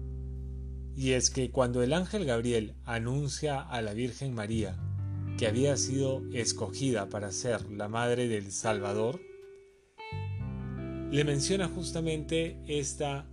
y 0.97 1.13
es 1.13 1.31
que 1.31 1.51
cuando 1.51 1.83
el 1.83 1.93
ángel 1.93 2.25
Gabriel 2.25 2.75
anuncia 2.85 3.61
a 3.61 3.83
la 3.83 3.95
Virgen 3.95 4.35
María 4.35 4.79
que 5.39 5.47
había 5.47 5.77
sido 5.77 6.23
escogida 6.33 7.09
para 7.09 7.33
ser 7.33 7.71
la 7.71 7.89
madre 7.89 8.29
del 8.29 8.53
Salvador, 8.53 9.21
le 11.11 11.25
menciona 11.25 11.67
justamente 11.67 12.61
esta 12.69 13.27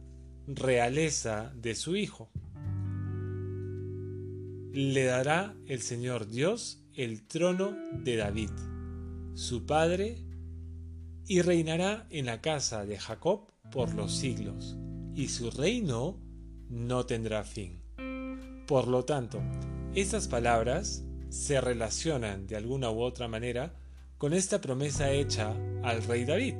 realeza 0.48 1.52
de 1.56 1.76
su 1.76 1.96
hijo. 1.96 2.32
Le 4.72 5.04
dará 5.04 5.56
el 5.66 5.82
Señor 5.82 6.28
Dios 6.28 6.84
el 6.94 7.28
trono 7.28 7.76
de 8.04 8.16
David, 8.16 8.52
su 9.36 9.66
padre, 9.66 10.24
y 11.26 11.42
reinará 11.42 12.08
en 12.10 12.26
la 12.26 12.42
casa 12.42 12.86
de 12.86 12.98
Jacob 12.98 13.52
por 13.72 13.94
los 13.94 14.16
siglos, 14.16 14.78
y 15.14 15.28
su 15.28 15.52
reino 15.52 16.22
no 16.70 17.06
tendrá 17.06 17.44
fin. 17.44 17.82
Por 18.68 18.88
lo 18.88 19.06
tanto, 19.06 19.42
estas 19.96 20.28
palabras 20.28 21.04
se 21.30 21.62
relacionan 21.62 22.48
de 22.48 22.56
alguna 22.56 22.92
u 22.92 23.02
otra 23.02 23.28
manera 23.28 23.74
con 24.18 24.34
esta 24.34 24.60
promesa 24.60 25.12
hecha 25.12 25.56
al 25.84 26.04
rey 26.04 26.26
David, 26.26 26.56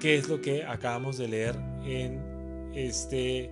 que 0.00 0.16
es 0.16 0.28
lo 0.28 0.40
que 0.40 0.64
acabamos 0.64 1.18
de 1.18 1.28
leer 1.28 1.56
en 1.84 2.72
este 2.74 3.50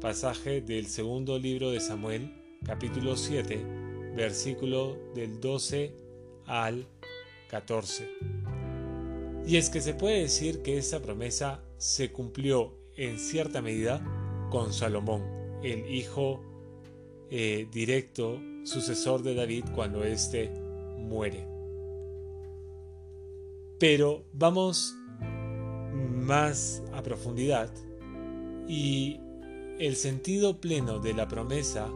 pasaje 0.00 0.60
del 0.60 0.86
segundo 0.86 1.38
libro 1.38 1.70
de 1.70 1.80
Samuel, 1.80 2.32
capítulo 2.64 3.16
7, 3.16 4.12
versículo 4.14 4.96
del 5.14 5.40
12 5.40 5.94
al 6.46 6.86
14. 7.48 8.08
Y 9.46 9.56
es 9.56 9.68
que 9.68 9.80
se 9.80 9.94
puede 9.94 10.20
decir 10.20 10.62
que 10.62 10.78
esta 10.78 11.00
promesa 11.00 11.62
se 11.76 12.12
cumplió 12.12 12.83
en 12.96 13.18
cierta 13.18 13.62
medida 13.62 14.02
con 14.50 14.72
Salomón, 14.72 15.22
el 15.62 15.92
hijo 15.94 16.40
eh, 17.30 17.66
directo 17.72 18.40
sucesor 18.64 19.22
de 19.22 19.34
David 19.34 19.64
cuando 19.74 20.04
éste 20.04 20.50
muere. 20.98 21.46
Pero 23.78 24.24
vamos 24.32 24.94
más 25.92 26.82
a 26.92 27.02
profundidad 27.02 27.70
y 28.68 29.20
el 29.78 29.96
sentido 29.96 30.60
pleno 30.60 31.00
de 31.00 31.12
la 31.12 31.28
promesa 31.28 31.92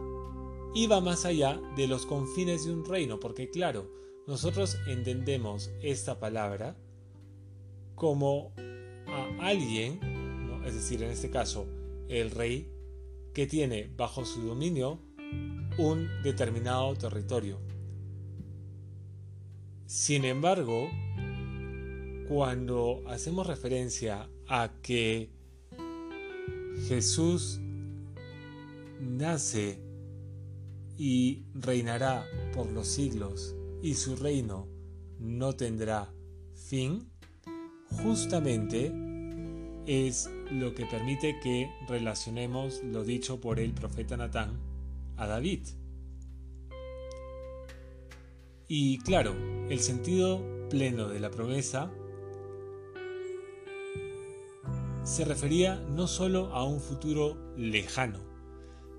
iba 0.75 1.01
más 1.01 1.25
allá 1.25 1.59
de 1.75 1.87
los 1.87 2.05
confines 2.05 2.65
de 2.65 2.73
un 2.73 2.85
reino, 2.85 3.19
porque 3.19 3.49
claro, 3.49 3.89
nosotros 4.27 4.77
entendemos 4.87 5.71
esta 5.81 6.19
palabra 6.19 6.77
como 7.95 8.53
a 9.07 9.47
alguien, 9.47 9.99
es 10.65 10.73
decir, 10.73 11.03
en 11.03 11.11
este 11.11 11.29
caso, 11.29 11.67
el 12.07 12.31
rey, 12.31 12.71
que 13.33 13.47
tiene 13.47 13.91
bajo 13.95 14.25
su 14.25 14.41
dominio 14.41 14.99
un 15.77 16.09
determinado 16.23 16.95
territorio. 16.95 17.59
Sin 19.85 20.25
embargo, 20.25 20.89
cuando 22.27 23.01
hacemos 23.07 23.47
referencia 23.47 24.29
a 24.47 24.71
que 24.81 25.29
Jesús 26.87 27.59
nace 28.99 29.81
y 30.97 31.45
reinará 31.53 32.25
por 32.53 32.67
los 32.71 32.87
siglos 32.87 33.55
y 33.81 33.93
su 33.93 34.15
reino 34.15 34.67
no 35.17 35.55
tendrá 35.55 36.13
fin, 36.53 37.09
justamente 38.03 38.91
es 39.89 40.29
lo 40.51 40.75
que 40.75 40.85
permite 40.85 41.39
que 41.39 41.67
relacionemos 41.87 42.83
lo 42.83 43.03
dicho 43.03 43.41
por 43.41 43.59
el 43.59 43.73
profeta 43.73 44.17
Natán 44.17 44.51
a 45.17 45.25
David. 45.25 45.61
Y 48.67 48.99
claro, 48.99 49.33
el 49.67 49.79
sentido 49.79 50.43
pleno 50.69 51.07
de 51.07 51.19
la 51.19 51.31
promesa 51.31 51.91
se 55.03 55.25
refería 55.25 55.77
no 55.89 56.05
solo 56.05 56.53
a 56.53 56.63
un 56.65 56.79
futuro 56.79 57.35
lejano, 57.57 58.19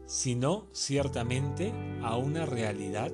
sino 0.06 0.66
ciertamente 0.72 1.72
a 2.02 2.16
una 2.16 2.46
realidad 2.46 3.12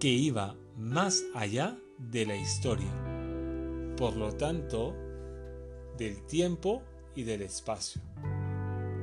que 0.00 0.08
iba 0.08 0.56
más 0.78 1.22
allá 1.34 1.78
de 1.98 2.24
la 2.24 2.36
historia, 2.36 2.90
por 3.98 4.16
lo 4.16 4.32
tanto, 4.32 4.96
del 6.02 6.22
tiempo 6.26 6.82
y 7.14 7.22
del 7.24 7.42
espacio. 7.42 8.00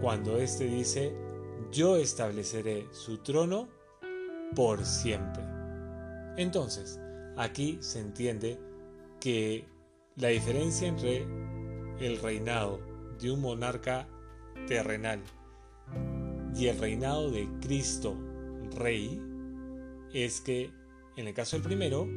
Cuando 0.02 0.38
éste 0.38 0.66
dice, 0.66 1.14
yo 1.72 1.98
estableceré 1.98 2.88
su 2.92 3.20
trono 3.20 3.70
por 4.56 4.86
siempre. 4.86 5.44
Entonces, 6.38 7.00
aquí 7.38 7.78
se 7.82 8.00
entiende 8.00 8.60
que 9.20 9.66
la 10.16 10.30
diferencia 10.30 10.88
entre 10.88 11.26
el 12.00 12.18
reinado 12.22 12.80
de 13.20 13.32
un 13.32 13.42
monarca 13.42 14.08
terrenal 14.68 15.22
y 16.56 16.68
el 16.68 16.80
reinado 16.80 17.30
de 17.30 17.48
Cristo 17.62 18.16
Rey 18.76 19.22
es 20.14 20.42
que 20.42 20.72
en 21.20 21.28
el 21.28 21.34
caso 21.34 21.58
del 21.58 21.66
primero, 21.66 22.08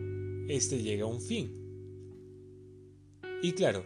este 0.47 0.81
llega 0.81 1.03
a 1.03 1.09
un 1.09 1.21
fin. 1.21 1.59
Y 3.43 3.51
claro, 3.51 3.85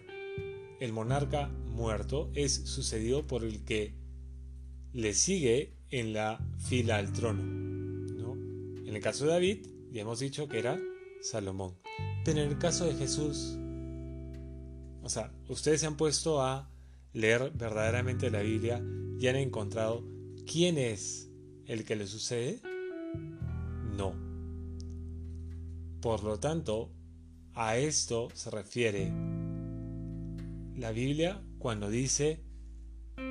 el 0.81 0.93
monarca 0.93 1.49
muerto 1.49 2.31
es 2.35 2.55
sucedido 2.55 3.27
por 3.27 3.45
el 3.45 3.65
que 3.65 3.95
le 4.93 5.15
sigue 5.15 5.77
en 5.91 6.13
la 6.13 6.45
fila 6.59 6.97
al 6.97 7.13
trono. 7.13 7.43
¿no? 7.43 8.35
En 8.35 8.95
el 8.95 9.01
caso 9.01 9.25
de 9.25 9.33
David, 9.33 9.67
ya 9.93 10.03
hemos 10.03 10.21
dicho 10.21 10.49
que 10.49 10.59
era 10.59 10.79
Salomón. 11.21 11.75
Pero 12.25 12.41
en 12.41 12.49
el 12.49 12.59
caso 12.59 12.87
de 12.87 12.95
Jesús, 12.95 13.57
o 15.03 15.09
sea, 15.09 15.33
ustedes 15.49 15.81
se 15.81 15.87
han 15.87 15.97
puesto 15.97 16.43
a 16.43 16.71
leer 17.13 17.53
verdaderamente 17.55 18.31
la 18.31 18.41
Biblia 18.41 18.83
y 19.19 19.27
han 19.29 19.37
encontrado 19.37 20.05
quién 20.51 20.79
es 20.79 21.31
el 21.67 21.85
que 21.85 21.97
le 21.97 22.07
sucede. 22.07 22.61
No. 23.97 24.15
Por 26.01 26.23
lo 26.25 26.39
tanto, 26.39 26.91
a 27.55 27.79
esto 27.79 28.29
se 28.35 28.51
refiere 28.51 29.13
la 30.77 30.93
Biblia 30.93 31.43
cuando 31.59 31.89
dice 31.89 32.43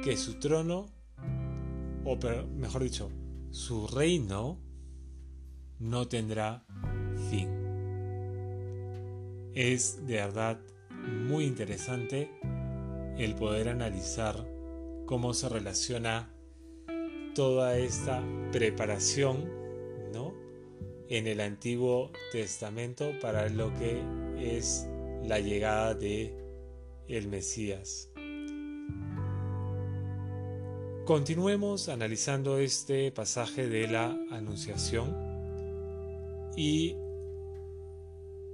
que 0.04 0.18
su 0.18 0.40
trono, 0.40 0.88
o 2.04 2.18
mejor 2.56 2.84
dicho, 2.84 3.12
su 3.52 3.88
reino 3.88 4.60
no 5.80 6.08
tendrá 6.08 6.66
fin. 7.30 7.50
Es 9.54 10.06
de 10.06 10.16
verdad 10.16 10.60
muy 11.28 11.46
interesante 11.46 12.32
el 13.18 13.36
poder 13.36 13.70
analizar 13.70 14.46
cómo 15.06 15.34
se 15.34 15.48
relaciona 15.48 16.34
toda 17.36 17.78
esta 17.78 18.24
preparación 18.52 19.50
¿no? 20.14 20.34
en 21.10 21.28
el 21.28 21.40
Antiguo 21.42 22.12
Testamento 22.32 23.12
para 23.22 23.50
lo 23.50 23.72
que 23.76 24.02
es 24.40 24.88
la 25.24 25.40
llegada 25.40 25.94
de 25.94 26.45
el 27.08 27.28
Mesías. 27.28 28.10
Continuemos 31.06 31.88
analizando 31.90 32.58
este 32.58 33.12
pasaje 33.12 33.68
de 33.68 33.88
la 33.88 34.18
Anunciación 34.32 35.16
y 36.58 36.96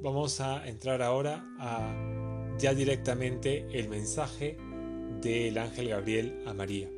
vamos 0.02 0.42
a 0.42 0.68
entrar 0.68 1.02
ahora 1.02 1.46
a 1.60 2.58
ya 2.58 2.74
directamente 2.74 3.68
el 3.72 3.88
mensaje 3.88 4.58
del 5.22 5.58
ángel 5.58 5.90
Gabriel 5.90 6.44
a 6.46 6.54
María. 6.54 6.90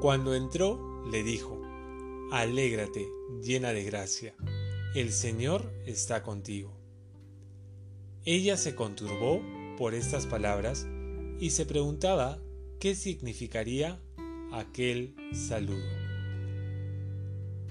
Cuando 0.00 0.34
entró, 0.34 1.04
le 1.10 1.24
dijo, 1.24 1.60
Alégrate, 2.30 3.08
llena 3.42 3.72
de 3.72 3.82
gracia, 3.82 4.34
el 4.94 5.12
Señor 5.12 5.72
está 5.86 6.22
contigo. 6.22 6.72
Ella 8.24 8.56
se 8.56 8.74
conturbó 8.74 9.40
por 9.78 9.94
estas 9.94 10.26
palabras 10.26 10.86
y 11.38 11.50
se 11.50 11.64
preguntaba 11.64 12.42
qué 12.80 12.96
significaría 12.96 14.02
aquel 14.52 15.14
saludo. 15.32 15.86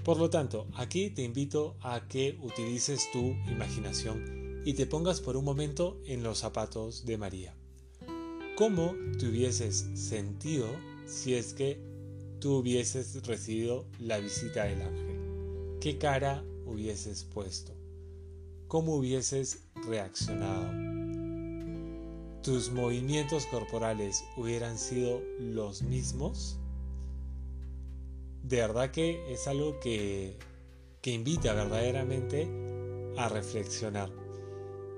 Por 0.04 0.16
lo 0.16 0.30
tanto, 0.30 0.66
aquí 0.74 1.10
te 1.10 1.22
invito 1.22 1.76
a 1.82 2.08
que 2.08 2.38
utilices 2.40 3.10
tu 3.12 3.36
imaginación 3.50 4.62
y 4.64 4.72
te 4.72 4.86
pongas 4.86 5.20
por 5.20 5.36
un 5.36 5.44
momento 5.44 6.00
en 6.06 6.22
los 6.22 6.38
zapatos 6.38 7.04
de 7.04 7.18
María. 7.18 7.54
¿Cómo 8.56 8.94
te 9.18 9.28
hubieses 9.28 9.86
sentido 9.94 10.66
si 11.06 11.34
es 11.34 11.52
que 11.52 11.78
tú 12.40 12.56
hubieses 12.56 13.26
recibido 13.26 13.86
la 14.00 14.18
visita 14.18 14.64
del 14.64 14.80
ángel? 14.80 15.78
¿Qué 15.80 15.98
cara 15.98 16.42
hubieses 16.64 17.24
puesto? 17.24 17.74
¿Cómo 18.66 18.96
hubieses 18.96 19.64
reaccionado? 19.86 20.97
¿Tus 22.42 22.70
movimientos 22.70 23.46
corporales 23.46 24.24
hubieran 24.36 24.78
sido 24.78 25.20
los 25.38 25.82
mismos? 25.82 26.58
de 28.48 28.56
verdad 28.56 28.90
que 28.90 29.30
es 29.30 29.46
algo 29.46 29.78
que, 29.78 30.38
que 31.02 31.10
invita 31.10 31.52
verdaderamente 31.52 32.48
a 33.16 33.28
reflexionar. 33.28 34.10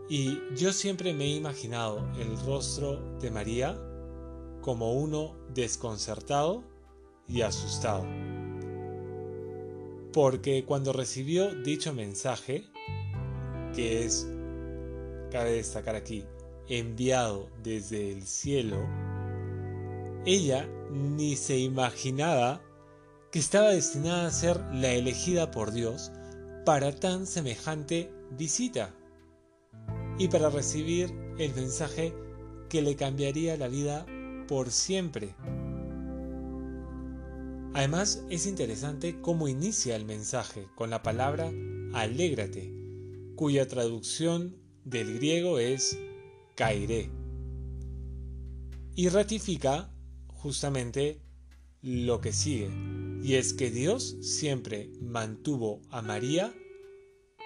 Y 0.08 0.38
yo 0.56 0.72
siempre 0.72 1.12
me 1.14 1.24
he 1.24 1.36
imaginado 1.36 2.08
el 2.18 2.38
rostro 2.44 3.18
de 3.18 3.30
María 3.30 3.76
como 4.60 4.92
uno 4.92 5.36
desconcertado 5.52 6.62
y 7.26 7.42
asustado. 7.42 8.04
Porque 10.12 10.64
cuando 10.64 10.92
recibió 10.92 11.54
dicho 11.54 11.92
mensaje, 11.92 12.64
que 13.74 14.04
es, 14.04 14.28
cabe 15.30 15.52
destacar 15.52 15.94
aquí, 15.94 16.24
enviado 16.70 17.50
desde 17.62 18.12
el 18.12 18.22
cielo, 18.22 18.78
ella 20.24 20.68
ni 20.90 21.36
se 21.36 21.58
imaginaba 21.58 22.62
que 23.32 23.38
estaba 23.38 23.70
destinada 23.70 24.26
a 24.26 24.30
ser 24.30 24.60
la 24.72 24.92
elegida 24.92 25.50
por 25.50 25.72
Dios 25.72 26.12
para 26.64 26.94
tan 26.94 27.26
semejante 27.26 28.10
visita 28.30 28.94
y 30.18 30.28
para 30.28 30.50
recibir 30.50 31.12
el 31.38 31.54
mensaje 31.54 32.14
que 32.68 32.82
le 32.82 32.96
cambiaría 32.96 33.56
la 33.56 33.68
vida 33.68 34.06
por 34.46 34.70
siempre. 34.70 35.34
Además, 37.72 38.24
es 38.30 38.46
interesante 38.46 39.20
cómo 39.20 39.48
inicia 39.48 39.96
el 39.96 40.04
mensaje 40.04 40.66
con 40.74 40.90
la 40.90 41.02
palabra 41.02 41.52
alégrate, 41.94 42.72
cuya 43.36 43.66
traducción 43.66 44.56
del 44.84 45.14
griego 45.14 45.58
es 45.58 45.96
caeré. 46.60 47.10
Y 48.94 49.08
ratifica 49.08 49.90
justamente 50.28 51.22
lo 51.80 52.20
que 52.20 52.34
sigue, 52.34 52.70
y 53.22 53.36
es 53.36 53.54
que 53.54 53.70
Dios 53.70 54.18
siempre 54.20 54.90
mantuvo 55.00 55.80
a 55.88 56.02
María 56.02 56.52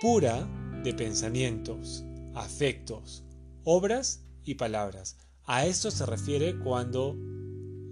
pura 0.00 0.48
de 0.83 0.92
pensamientos, 0.94 2.05
afectos, 2.35 3.22
obras 3.62 4.24
y 4.42 4.57
palabras. 4.57 5.16
A 5.44 5.64
esto 5.64 5.92
se 5.92 6.07
refiere 6.07 6.59
cuando 6.59 7.16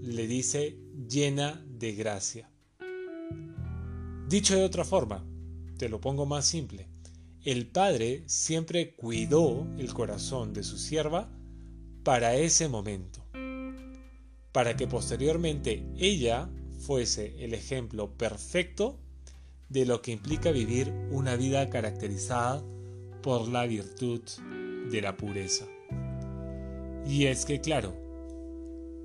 le 0.03 0.27
dice 0.27 0.77
llena 1.09 1.65
de 1.69 1.93
gracia. 1.93 2.51
Dicho 4.29 4.57
de 4.57 4.65
otra 4.65 4.85
forma, 4.85 5.25
te 5.79 5.89
lo 5.89 6.01
pongo 6.01 6.27
más 6.27 6.47
simple, 6.47 6.89
el 7.45 7.67
Padre 7.67 8.23
siempre 8.27 8.95
cuidó 8.95 9.67
el 9.79 9.93
corazón 9.93 10.53
de 10.53 10.63
su 10.63 10.79
sierva 10.79 11.29
para 12.05 12.37
ese 12.37 12.69
momento, 12.69 13.25
para 14.53 14.77
que 14.77 14.87
posteriormente 14.87 15.85
ella 15.99 16.49
fuese 16.81 17.45
el 17.45 17.55
ejemplo 17.55 18.13
perfecto 18.17 18.99
de 19.69 19.87
lo 19.87 20.03
que 20.03 20.13
implica 20.13 20.51
vivir 20.53 20.93
una 21.11 21.37
vida 21.37 21.69
caracterizada 21.71 22.63
por 23.23 23.49
la 23.49 23.67
virtud 23.67 24.21
de 24.91 25.01
la 25.01 25.17
pureza. 25.17 25.67
Y 27.07 27.27
es 27.27 27.45
que 27.45 27.61
claro, 27.61 27.95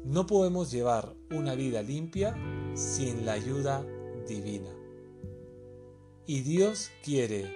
no 0.03 0.27
podemos 0.27 0.71
llevar 0.71 1.13
una 1.31 1.55
vida 1.55 1.81
limpia 1.81 2.35
sin 2.75 3.25
la 3.25 3.33
ayuda 3.33 3.85
divina. 4.27 4.69
Y 6.25 6.41
Dios 6.41 6.91
quiere 7.03 7.53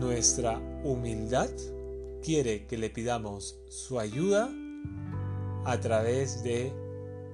nuestra 0.00 0.58
humildad, 0.82 1.50
quiere 2.22 2.66
que 2.66 2.78
le 2.78 2.88
pidamos 2.88 3.60
su 3.68 4.00
ayuda 4.00 4.50
a 5.66 5.78
través 5.78 6.42
de 6.42 6.72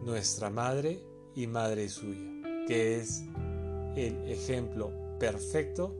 nuestra 0.03 0.51
madre 0.51 1.01
y 1.37 1.47
madre 1.47 1.89
suya, 1.89 2.29
que 2.67 2.97
es 2.97 3.23
el 3.95 4.29
ejemplo 4.29 4.91
perfecto 5.21 5.95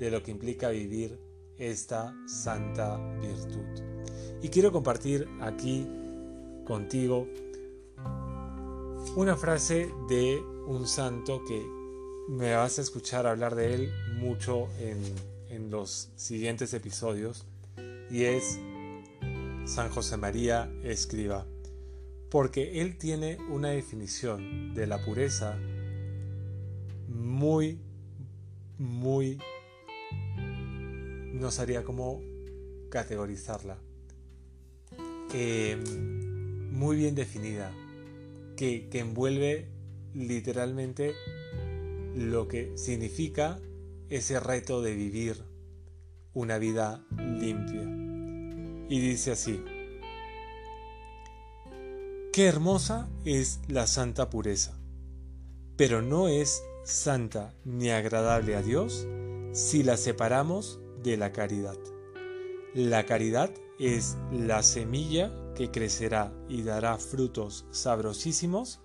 de 0.00 0.10
lo 0.10 0.22
que 0.22 0.32
implica 0.32 0.70
vivir 0.70 1.18
esta 1.56 2.14
santa 2.26 2.98
virtud. 3.20 3.66
Y 4.42 4.48
quiero 4.48 4.72
compartir 4.72 5.28
aquí 5.40 5.86
contigo 6.66 7.28
una 9.16 9.36
frase 9.36 9.88
de 10.08 10.40
un 10.66 10.86
santo 10.86 11.42
que 11.46 11.64
me 12.28 12.54
vas 12.54 12.78
a 12.78 12.82
escuchar 12.82 13.26
hablar 13.26 13.54
de 13.54 13.74
él 13.74 13.92
mucho 14.18 14.68
en, 14.80 15.00
en 15.58 15.70
los 15.70 16.10
siguientes 16.14 16.72
episodios 16.72 17.44
y 18.10 18.24
es 18.24 18.58
San 19.64 19.90
José 19.90 20.16
María 20.16 20.72
Escriba, 20.84 21.46
porque 22.30 22.80
él 22.80 22.96
tiene 22.96 23.38
una 23.50 23.70
definición 23.70 24.72
de 24.74 24.86
la 24.86 25.04
pureza 25.04 25.58
muy, 27.08 27.80
muy, 28.78 29.38
no 31.32 31.50
sabría 31.50 31.82
cómo 31.82 32.22
categorizarla, 32.88 33.78
muy 35.34 36.96
bien 36.96 37.14
definida, 37.16 37.72
que, 38.56 38.88
que 38.88 39.00
envuelve 39.00 39.66
literalmente 40.14 41.14
lo 42.14 42.46
que 42.46 42.72
significa 42.78 43.58
ese 44.08 44.40
reto 44.40 44.80
de 44.80 44.94
vivir 44.94 45.47
una 46.34 46.58
vida 46.58 47.04
limpia. 47.18 47.82
Y 48.88 49.00
dice 49.00 49.32
así, 49.32 49.62
qué 52.32 52.46
hermosa 52.46 53.08
es 53.24 53.60
la 53.68 53.86
santa 53.86 54.30
pureza, 54.30 54.78
pero 55.76 56.02
no 56.02 56.28
es 56.28 56.62
santa 56.84 57.54
ni 57.64 57.90
agradable 57.90 58.56
a 58.56 58.62
Dios 58.62 59.06
si 59.52 59.82
la 59.82 59.96
separamos 59.96 60.80
de 61.02 61.16
la 61.16 61.32
caridad. 61.32 61.76
La 62.74 63.04
caridad 63.04 63.50
es 63.78 64.16
la 64.32 64.62
semilla 64.62 65.32
que 65.54 65.70
crecerá 65.70 66.32
y 66.48 66.62
dará 66.62 66.96
frutos 66.98 67.66
sabrosísimos 67.70 68.80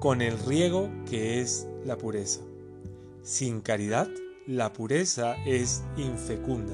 con 0.00 0.22
el 0.22 0.38
riego 0.38 0.90
que 1.08 1.40
es 1.40 1.68
la 1.84 1.96
pureza. 1.96 2.40
Sin 3.22 3.60
caridad, 3.60 4.08
la 4.48 4.72
pureza 4.72 5.36
es 5.44 5.84
infecunda 5.98 6.72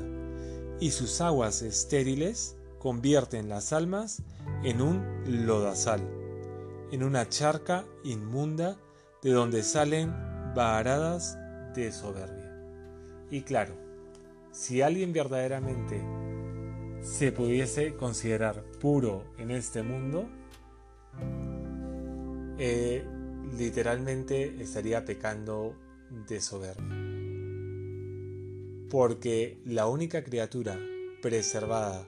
y 0.78 0.92
sus 0.92 1.20
aguas 1.20 1.60
estériles 1.62 2.56
convierten 2.78 3.48
las 3.48 3.72
almas 3.72 4.22
en 4.62 4.80
un 4.80 5.44
lodazal, 5.44 6.00
en 6.92 7.02
una 7.02 7.28
charca 7.28 7.84
inmunda 8.04 8.78
de 9.22 9.32
donde 9.32 9.64
salen 9.64 10.14
varadas 10.54 11.36
de 11.74 11.90
soberbia. 11.90 12.52
Y 13.32 13.42
claro, 13.42 13.74
si 14.52 14.80
alguien 14.80 15.12
verdaderamente 15.12 16.00
se 17.02 17.32
pudiese 17.32 17.96
considerar 17.96 18.62
puro 18.80 19.24
en 19.36 19.50
este 19.50 19.82
mundo, 19.82 20.28
eh, 22.56 23.04
literalmente 23.58 24.62
estaría 24.62 25.04
pecando 25.04 25.74
de 26.28 26.40
soberbia. 26.40 27.13
Porque 28.94 29.60
la 29.64 29.88
única 29.88 30.22
criatura 30.22 30.78
preservada 31.20 32.06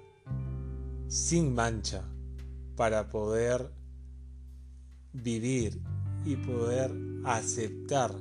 sin 1.09 1.53
mancha 1.53 2.05
para 2.77 3.09
poder 3.09 3.73
vivir 5.13 5.83
y 6.25 6.37
poder 6.37 6.93
aceptar 7.25 8.15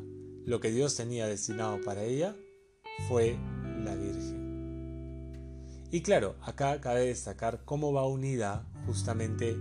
lo 0.46 0.60
que 0.60 0.72
Dios 0.72 0.96
tenía 0.96 1.28
destinado 1.28 1.80
para 1.86 2.06
ella 2.06 2.36
fue 3.08 3.38
la 3.84 3.94
Virgen. 3.94 5.86
Y 5.92 6.02
claro, 6.02 6.36
acá 6.42 6.82
cabe 6.82 7.06
destacar 7.06 7.66
cómo 7.66 7.94
va 7.94 8.08
unida 8.08 8.68
justamente 8.88 9.56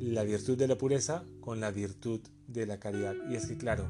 la 0.00 0.24
virtud 0.24 0.58
de 0.58 0.66
la 0.66 0.76
pureza 0.76 1.24
con 1.40 1.60
la 1.60 1.70
virtud 1.70 2.22
de 2.48 2.66
la 2.66 2.80
caridad. 2.80 3.14
Y 3.30 3.36
es 3.36 3.46
que 3.46 3.56
claro, 3.56 3.86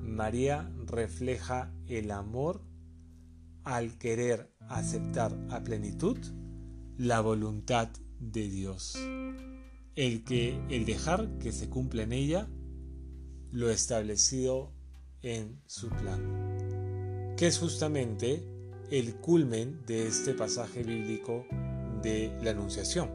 María 0.00 0.72
refleja 0.86 1.72
el 1.88 2.12
amor 2.12 2.70
al 3.64 3.98
querer 3.98 4.50
aceptar 4.68 5.36
a 5.50 5.62
plenitud 5.62 6.18
la 6.98 7.20
voluntad 7.20 7.88
de 8.18 8.48
Dios. 8.48 8.98
El 9.94 10.24
que 10.24 10.60
el 10.70 10.84
dejar 10.84 11.38
que 11.38 11.52
se 11.52 11.68
cumpla 11.68 12.02
en 12.04 12.12
ella 12.12 12.48
lo 13.50 13.70
establecido 13.70 14.72
en 15.22 15.60
su 15.66 15.88
plan, 15.90 17.34
que 17.36 17.46
es 17.46 17.58
justamente 17.58 18.42
el 18.90 19.14
culmen 19.16 19.84
de 19.86 20.06
este 20.06 20.34
pasaje 20.34 20.82
bíblico 20.82 21.46
de 22.02 22.36
la 22.42 22.50
Anunciación, 22.50 23.10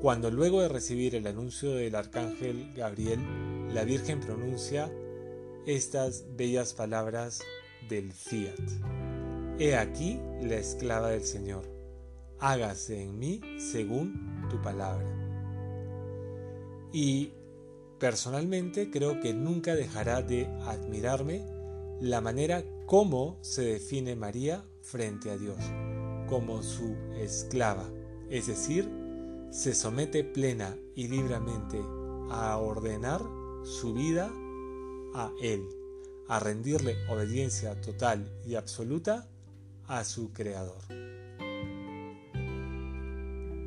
cuando 0.00 0.30
luego 0.30 0.62
de 0.62 0.68
recibir 0.68 1.14
el 1.14 1.26
anuncio 1.26 1.72
del 1.72 1.94
arcángel 1.94 2.72
Gabriel, 2.74 3.20
la 3.72 3.84
Virgen 3.84 4.20
pronuncia 4.20 4.90
estas 5.66 6.24
bellas 6.36 6.72
palabras 6.74 7.40
del 7.88 8.12
fiat. 8.12 8.58
He 9.60 9.76
aquí 9.76 10.18
la 10.40 10.56
esclava 10.56 11.10
del 11.10 11.22
Señor, 11.22 11.64
hágase 12.38 13.02
en 13.02 13.18
mí 13.18 13.42
según 13.58 14.48
tu 14.48 14.58
palabra. 14.62 15.06
Y 16.94 17.34
personalmente 17.98 18.90
creo 18.90 19.20
que 19.20 19.34
nunca 19.34 19.74
dejará 19.74 20.22
de 20.22 20.46
admirarme 20.62 21.44
la 22.00 22.22
manera 22.22 22.64
como 22.86 23.36
se 23.42 23.60
define 23.60 24.16
María 24.16 24.64
frente 24.80 25.30
a 25.30 25.36
Dios, 25.36 25.58
como 26.26 26.62
su 26.62 26.96
esclava, 27.18 27.84
es 28.30 28.46
decir, 28.46 28.90
se 29.50 29.74
somete 29.74 30.24
plena 30.24 30.74
y 30.94 31.08
libremente 31.08 31.78
a 32.30 32.56
ordenar 32.56 33.20
su 33.64 33.92
vida 33.92 34.32
a 35.12 35.30
Él, 35.42 35.68
a 36.28 36.40
rendirle 36.40 36.96
obediencia 37.10 37.78
total 37.82 38.40
y 38.46 38.54
absoluta 38.54 39.28
a 39.90 40.04
su 40.04 40.32
Creador. 40.32 40.82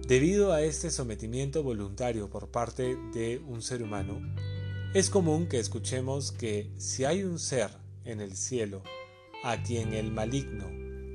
Debido 0.08 0.54
a 0.54 0.62
este 0.62 0.90
sometimiento 0.90 1.64
voluntario 1.64 2.30
por 2.30 2.50
parte 2.50 2.96
de 3.14 3.40
un 3.46 3.62
ser 3.62 3.84
humano, 3.84 4.22
Es 4.94 5.10
común 5.10 5.48
que 5.48 5.58
escuchemos 5.58 6.32
que 6.32 6.70
si 6.78 7.04
hay 7.04 7.24
un 7.24 7.40
ser 7.40 7.72
en 8.06 8.22
el 8.22 8.38
cielo 8.38 8.84
a 9.44 9.64
quien 9.64 9.94
el 9.94 10.12
maligno 10.12 10.70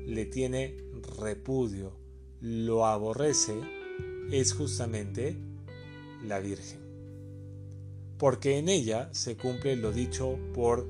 le 0.05 0.25
tiene 0.25 0.75
repudio, 1.17 1.97
lo 2.41 2.85
aborrece, 2.85 3.53
es 4.31 4.53
justamente 4.53 5.37
la 6.27 6.39
Virgen. 6.39 6.81
Porque 8.17 8.57
en 8.57 8.67
ella 8.67 9.09
se 9.13 9.37
cumple 9.37 9.77
lo 9.77 9.93
dicho 9.93 10.37
por 10.53 10.85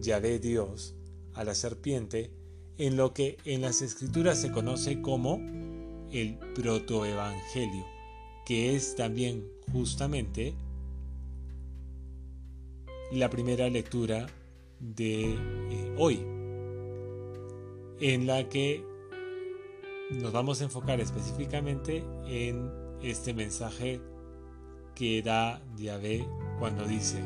Yahvé 0.00 0.38
Dios 0.38 0.94
a 1.32 1.44
la 1.44 1.54
serpiente 1.54 2.30
en 2.78 2.96
lo 2.96 3.12
que 3.12 3.38
en 3.44 3.62
las 3.62 3.82
escrituras 3.82 4.40
se 4.40 4.50
conoce 4.50 5.00
como 5.00 5.40
el 6.12 6.38
protoevangelio, 6.54 7.84
que 8.44 8.74
es 8.74 8.96
también 8.96 9.46
justamente 9.72 10.54
la 13.12 13.30
primera 13.30 13.68
lectura 13.68 14.26
de 14.80 15.34
eh, 15.34 15.94
hoy, 15.96 16.20
en 18.00 18.26
la 18.26 18.48
que 18.48 18.84
nos 20.10 20.32
vamos 20.32 20.60
a 20.60 20.64
enfocar 20.64 21.00
específicamente 21.00 22.04
en 22.26 22.70
este 23.02 23.34
mensaje 23.34 24.00
que 24.94 25.22
da 25.22 25.62
Yahvé 25.76 26.26
cuando 26.58 26.84
dice, 26.84 27.22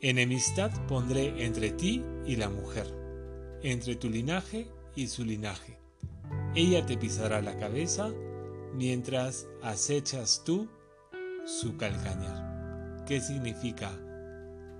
Enemistad 0.00 0.70
pondré 0.86 1.44
entre 1.44 1.70
ti 1.70 2.04
y 2.24 2.36
la 2.36 2.48
mujer, 2.48 2.86
entre 3.62 3.96
tu 3.96 4.08
linaje 4.08 4.70
y 4.94 5.08
su 5.08 5.24
linaje. 5.24 5.80
Ella 6.54 6.86
te 6.86 6.96
pisará 6.96 7.42
la 7.42 7.58
cabeza 7.58 8.12
mientras 8.74 9.48
acechas 9.60 10.44
tú 10.44 10.68
su 11.44 11.76
calcañar. 11.76 13.04
¿Qué 13.08 13.20
significa 13.20 13.90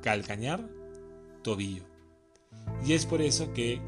calcañar? 0.03 0.69
Tobillo. 1.43 1.83
Y 2.87 2.93
es 2.93 3.05
por 3.05 3.21
eso 3.21 3.53
que 3.53 3.81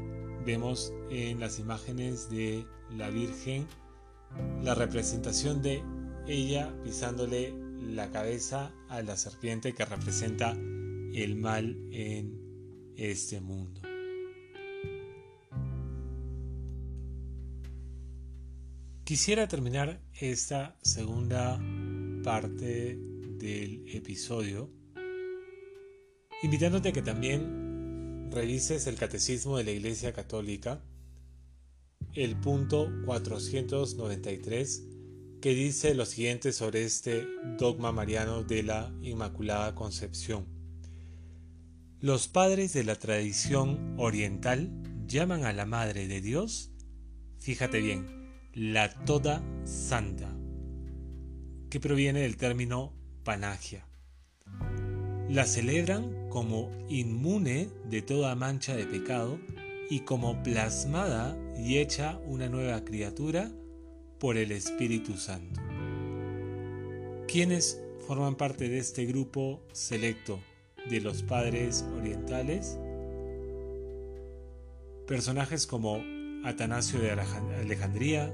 vemos 0.45 0.91
en 1.09 1.39
las 1.39 1.59
imágenes 1.59 2.29
de 2.29 2.65
la 2.89 3.09
Virgen 3.09 3.67
la 4.61 4.75
representación 4.75 5.61
de 5.61 5.81
ella 6.27 6.73
pisándole 6.83 7.53
la 7.79 8.09
cabeza 8.09 8.73
a 8.89 9.01
la 9.01 9.15
serpiente 9.15 9.73
que 9.73 9.85
representa 9.85 10.57
el 11.13 11.35
mal 11.35 11.77
en 11.91 12.93
este 12.95 13.41
mundo. 13.41 13.81
Quisiera 19.03 19.47
terminar 19.47 20.01
esta 20.13 20.77
segunda 20.81 21.59
parte 22.23 22.97
del 23.37 23.83
episodio 23.93 24.69
invitándote 26.43 26.89
a 26.89 26.93
que 26.93 27.01
también 27.01 28.29
revises 28.31 28.87
el 28.87 28.95
Catecismo 28.95 29.57
de 29.57 29.65
la 29.65 29.71
Iglesia 29.71 30.13
Católica, 30.13 30.81
el 32.13 32.35
punto 32.37 32.89
493, 33.05 34.87
que 35.41 35.53
dice 35.53 35.93
lo 35.93 36.05
siguiente 36.05 36.51
sobre 36.53 36.83
este 36.83 37.27
dogma 37.57 37.91
mariano 37.91 38.43
de 38.43 38.63
la 38.63 38.93
Inmaculada 39.01 39.75
Concepción. 39.75 40.60
Los 42.01 42.27
padres 42.27 42.73
de 42.73 42.83
la 42.83 42.95
tradición 42.95 43.93
oriental 43.99 44.71
llaman 45.05 45.45
a 45.45 45.53
la 45.53 45.67
Madre 45.67 46.07
de 46.07 46.19
Dios, 46.19 46.71
fíjate 47.37 47.79
bien, 47.79 48.07
la 48.55 48.89
Toda 49.05 49.43
Santa, 49.65 50.35
que 51.69 51.79
proviene 51.79 52.21
del 52.21 52.37
término 52.37 52.91
panagia. 53.23 53.85
La 55.29 55.45
celebran 55.45 56.27
como 56.29 56.71
inmune 56.89 57.69
de 57.87 58.01
toda 58.01 58.33
mancha 58.33 58.75
de 58.75 58.87
pecado 58.87 59.37
y 59.87 59.99
como 59.99 60.41
plasmada 60.41 61.37
y 61.63 61.77
hecha 61.77 62.19
una 62.25 62.49
nueva 62.49 62.83
criatura 62.83 63.51
por 64.17 64.37
el 64.37 64.51
Espíritu 64.51 65.17
Santo. 65.17 65.61
¿Quiénes 67.27 67.79
forman 68.07 68.33
parte 68.33 68.69
de 68.69 68.79
este 68.79 69.05
grupo 69.05 69.61
selecto 69.71 70.39
de 70.89 71.01
los 71.01 71.23
padres 71.23 71.85
orientales, 71.97 72.77
personajes 75.07 75.67
como 75.67 76.01
Atanasio 76.43 76.99
de 76.99 77.11
Alejandría, 77.11 78.33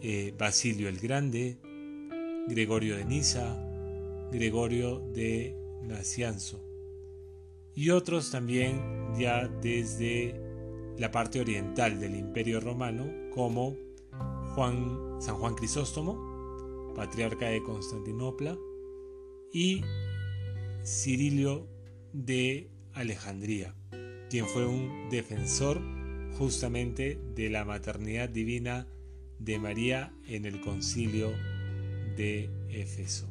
eh, 0.00 0.34
Basilio 0.36 0.88
el 0.88 0.98
Grande, 0.98 1.58
Gregorio 2.48 2.96
de 2.96 3.04
Niza, 3.04 3.56
Gregorio 4.30 4.98
de 4.98 5.56
Nacianzo. 5.82 6.60
Y 7.74 7.90
otros 7.90 8.30
también 8.30 9.14
ya 9.16 9.48
desde 9.48 10.34
la 10.98 11.10
parte 11.10 11.40
oriental 11.40 12.00
del 12.00 12.16
Imperio 12.16 12.60
Romano 12.60 13.06
como 13.34 13.76
Juan, 14.54 15.20
San 15.20 15.36
Juan 15.36 15.54
Crisóstomo, 15.54 16.92
patriarca 16.94 17.46
de 17.46 17.62
Constantinopla, 17.62 18.58
y 19.52 19.82
Cirilio 20.84 21.68
de 22.12 22.70
Alejandría, 22.92 23.74
quien 24.28 24.46
fue 24.46 24.66
un 24.66 25.08
defensor 25.10 25.80
justamente 26.36 27.20
de 27.36 27.50
la 27.50 27.64
maternidad 27.64 28.28
divina 28.28 28.88
de 29.38 29.60
María 29.60 30.12
en 30.26 30.44
el 30.44 30.60
concilio 30.60 31.30
de 32.16 32.50
Éfeso. 32.68 33.28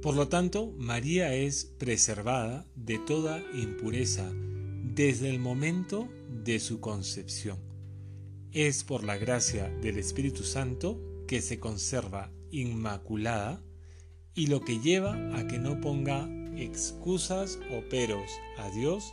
Por 0.00 0.14
lo 0.14 0.28
tanto, 0.28 0.72
María 0.78 1.34
es 1.34 1.64
preservada 1.64 2.66
de 2.76 2.98
toda 2.98 3.42
impureza 3.54 4.30
desde 4.94 5.30
el 5.30 5.40
momento 5.40 6.08
de 6.44 6.60
su 6.60 6.80
concepción. 6.80 7.58
Es 8.52 8.84
por 8.84 9.02
la 9.02 9.16
gracia 9.16 9.68
del 9.80 9.98
Espíritu 9.98 10.44
Santo 10.44 11.24
que 11.26 11.40
se 11.40 11.58
conserva 11.58 12.30
inmaculada 12.52 13.60
y 14.34 14.46
lo 14.46 14.60
que 14.60 14.78
lleva 14.78 15.16
a 15.36 15.48
que 15.48 15.58
no 15.58 15.80
ponga 15.80 16.28
excusas 16.56 17.58
o 17.76 17.88
peros 17.88 18.30
a 18.58 18.70
Dios 18.70 19.12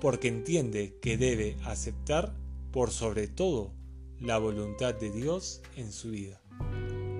porque 0.00 0.28
entiende 0.28 0.98
que 1.00 1.16
debe 1.16 1.56
aceptar 1.64 2.34
por 2.72 2.90
sobre 2.90 3.28
todo 3.28 3.72
la 4.18 4.38
voluntad 4.38 4.94
de 4.94 5.10
Dios 5.10 5.62
en 5.76 5.92
su 5.92 6.10
vida, 6.10 6.40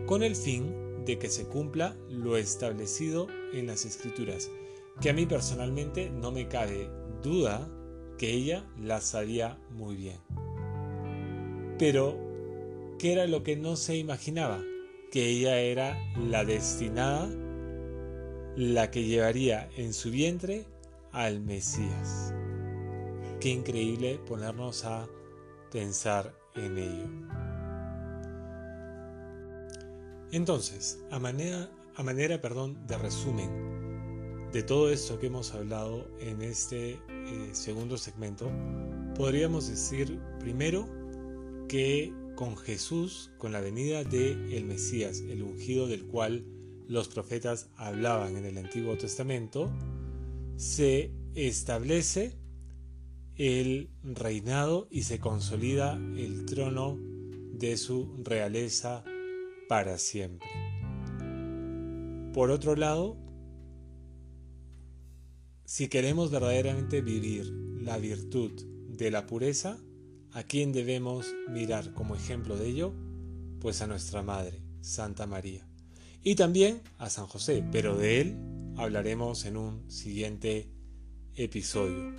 con 0.06 0.22
el 0.22 0.36
fin 0.36 1.04
de 1.04 1.18
que 1.18 1.30
se 1.30 1.44
cumpla 1.44 1.96
lo 2.08 2.36
establecido 2.36 3.26
en 3.52 3.66
las 3.66 3.84
escrituras, 3.84 4.50
que 5.00 5.10
a 5.10 5.14
mí 5.14 5.26
personalmente 5.26 6.10
no 6.10 6.30
me 6.30 6.48
cabe 6.48 6.90
duda 7.22 7.68
que 8.18 8.32
ella 8.32 8.66
las 8.78 9.04
sabía 9.04 9.58
muy 9.70 9.96
bien. 9.96 10.18
Pero, 11.78 12.18
¿qué 12.98 13.12
era 13.12 13.26
lo 13.26 13.42
que 13.42 13.56
no 13.56 13.76
se 13.76 13.96
imaginaba? 13.96 14.62
Que 15.10 15.26
ella 15.26 15.58
era 15.58 15.98
la 16.16 16.44
destinada, 16.44 17.28
la 18.56 18.90
que 18.90 19.04
llevaría 19.04 19.68
en 19.76 19.92
su 19.92 20.10
vientre 20.10 20.66
al 21.12 21.40
Mesías. 21.40 22.32
Qué 23.40 23.48
increíble 23.48 24.20
ponernos 24.26 24.84
a 24.84 25.08
pensar 25.72 26.34
en 26.54 26.78
ello. 26.78 27.08
Entonces, 30.32 31.02
a 31.10 31.18
manera, 31.18 31.68
a 31.96 32.02
manera 32.02 32.40
perdón, 32.40 32.86
de 32.86 32.98
resumen 32.98 33.70
de 34.52 34.62
todo 34.64 34.90
esto 34.90 35.18
que 35.18 35.28
hemos 35.28 35.54
hablado 35.54 36.08
en 36.18 36.42
este 36.42 36.92
eh, 36.92 37.50
segundo 37.52 37.96
segmento, 37.96 38.50
podríamos 39.14 39.68
decir 39.68 40.20
primero 40.40 40.88
que 41.68 42.12
con 42.40 42.56
Jesús, 42.56 43.30
con 43.36 43.52
la 43.52 43.60
venida 43.60 44.02
de 44.02 44.56
el 44.56 44.64
Mesías, 44.64 45.20
el 45.20 45.42
ungido 45.42 45.86
del 45.86 46.06
cual 46.06 46.46
los 46.88 47.06
profetas 47.08 47.68
hablaban 47.76 48.34
en 48.38 48.46
el 48.46 48.56
Antiguo 48.56 48.96
Testamento, 48.96 49.70
se 50.56 51.12
establece 51.34 52.38
el 53.36 53.90
reinado 54.02 54.88
y 54.90 55.02
se 55.02 55.18
consolida 55.18 56.00
el 56.16 56.46
trono 56.46 56.96
de 57.52 57.76
su 57.76 58.10
realeza 58.24 59.04
para 59.68 59.98
siempre. 59.98 60.48
Por 62.32 62.50
otro 62.50 62.74
lado, 62.74 63.18
si 65.66 65.88
queremos 65.88 66.30
verdaderamente 66.30 67.02
vivir 67.02 67.44
la 67.82 67.98
virtud 67.98 68.52
de 68.88 69.10
la 69.10 69.26
pureza, 69.26 69.78
¿A 70.32 70.44
quién 70.44 70.72
debemos 70.72 71.34
mirar 71.48 71.92
como 71.92 72.14
ejemplo 72.14 72.56
de 72.56 72.68
ello? 72.68 72.94
Pues 73.60 73.82
a 73.82 73.88
nuestra 73.88 74.22
Madre, 74.22 74.62
Santa 74.80 75.26
María. 75.26 75.66
Y 76.22 76.36
también 76.36 76.82
a 76.98 77.10
San 77.10 77.26
José, 77.26 77.64
pero 77.72 77.96
de 77.96 78.20
él 78.20 78.36
hablaremos 78.76 79.44
en 79.44 79.56
un 79.56 79.90
siguiente 79.90 80.70
episodio. 81.34 82.14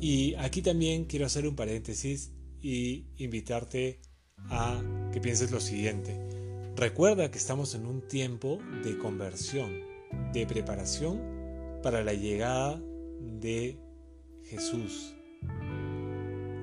Y 0.00 0.34
aquí 0.34 0.60
también 0.60 1.06
quiero 1.06 1.24
hacer 1.24 1.46
un 1.46 1.56
paréntesis 1.56 2.30
y 2.60 3.06
invitarte 3.16 4.00
a 4.50 4.82
que 5.12 5.20
pienses 5.20 5.50
lo 5.50 5.60
siguiente. 5.60 6.18
Recuerda 6.76 7.30
que 7.30 7.38
estamos 7.38 7.74
en 7.74 7.86
un 7.86 8.06
tiempo 8.06 8.58
de 8.84 8.98
conversión, 8.98 9.72
de 10.34 10.46
preparación 10.46 11.20
para 11.82 12.04
la 12.04 12.12
llegada 12.12 12.82
de 13.18 13.78
Jesús. 14.44 15.14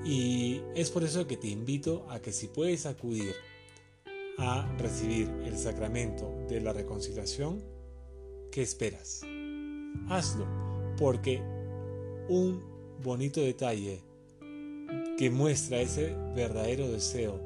Y 0.05 0.61
es 0.75 0.91
por 0.91 1.03
eso 1.03 1.27
que 1.27 1.37
te 1.37 1.47
invito 1.47 2.05
a 2.09 2.19
que 2.21 2.31
si 2.31 2.47
puedes 2.47 2.85
acudir 2.85 3.33
a 4.37 4.65
recibir 4.77 5.29
el 5.45 5.57
sacramento 5.57 6.33
de 6.47 6.61
la 6.61 6.71
reconciliación, 6.71 7.61
¿qué 8.51 8.61
esperas? 8.61 9.21
Hazlo, 10.07 10.47
porque 10.97 11.41
un 12.29 12.63
bonito 13.03 13.41
detalle 13.41 14.01
que 15.17 15.29
muestra 15.29 15.81
ese 15.81 16.15
verdadero 16.35 16.89
deseo 16.89 17.41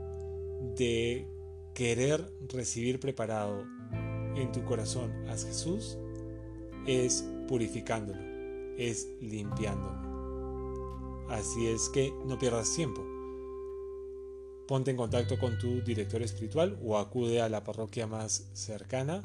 de 0.76 1.28
querer 1.74 2.24
recibir 2.50 3.00
preparado 3.00 3.66
en 4.36 4.52
tu 4.52 4.64
corazón 4.64 5.12
a 5.28 5.32
Jesús 5.32 5.98
es 6.86 7.26
purificándolo, 7.48 8.22
es 8.78 9.08
limpiándolo. 9.22 10.03
Así 11.30 11.68
es 11.68 11.90
que 11.90 12.14
no 12.26 12.38
pierdas 12.38 12.74
tiempo. 12.76 13.02
Ponte 14.68 14.92
en 14.92 14.98
contacto 14.98 15.38
con 15.38 15.58
tu 15.58 15.82
director 15.82 16.22
espiritual 16.22 16.80
o 16.84 16.98
acude 16.98 17.42
a 17.42 17.50
la 17.50 17.64
parroquia 17.64 18.08
más 18.08 18.50
cercana 18.54 19.22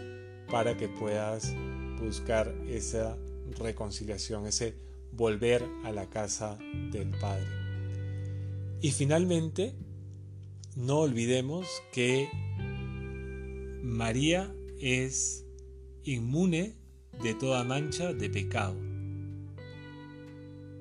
para 0.50 0.76
que 0.76 0.88
puedas 0.88 1.54
buscar 2.00 2.54
esa 2.68 3.16
reconciliación, 3.58 4.46
ese 4.46 4.74
volver 5.12 5.64
a 5.84 5.92
la 5.92 6.08
casa 6.08 6.58
del 6.92 7.10
Padre. 7.18 7.46
Y 8.80 8.90
finalmente, 8.92 9.74
no 10.76 10.98
olvidemos 10.98 11.66
que 11.92 12.28
María 13.82 14.54
es 14.80 15.44
inmune 16.04 16.76
de 17.22 17.34
toda 17.34 17.64
mancha 17.64 18.12
de 18.12 18.30
pecado. 18.30 18.87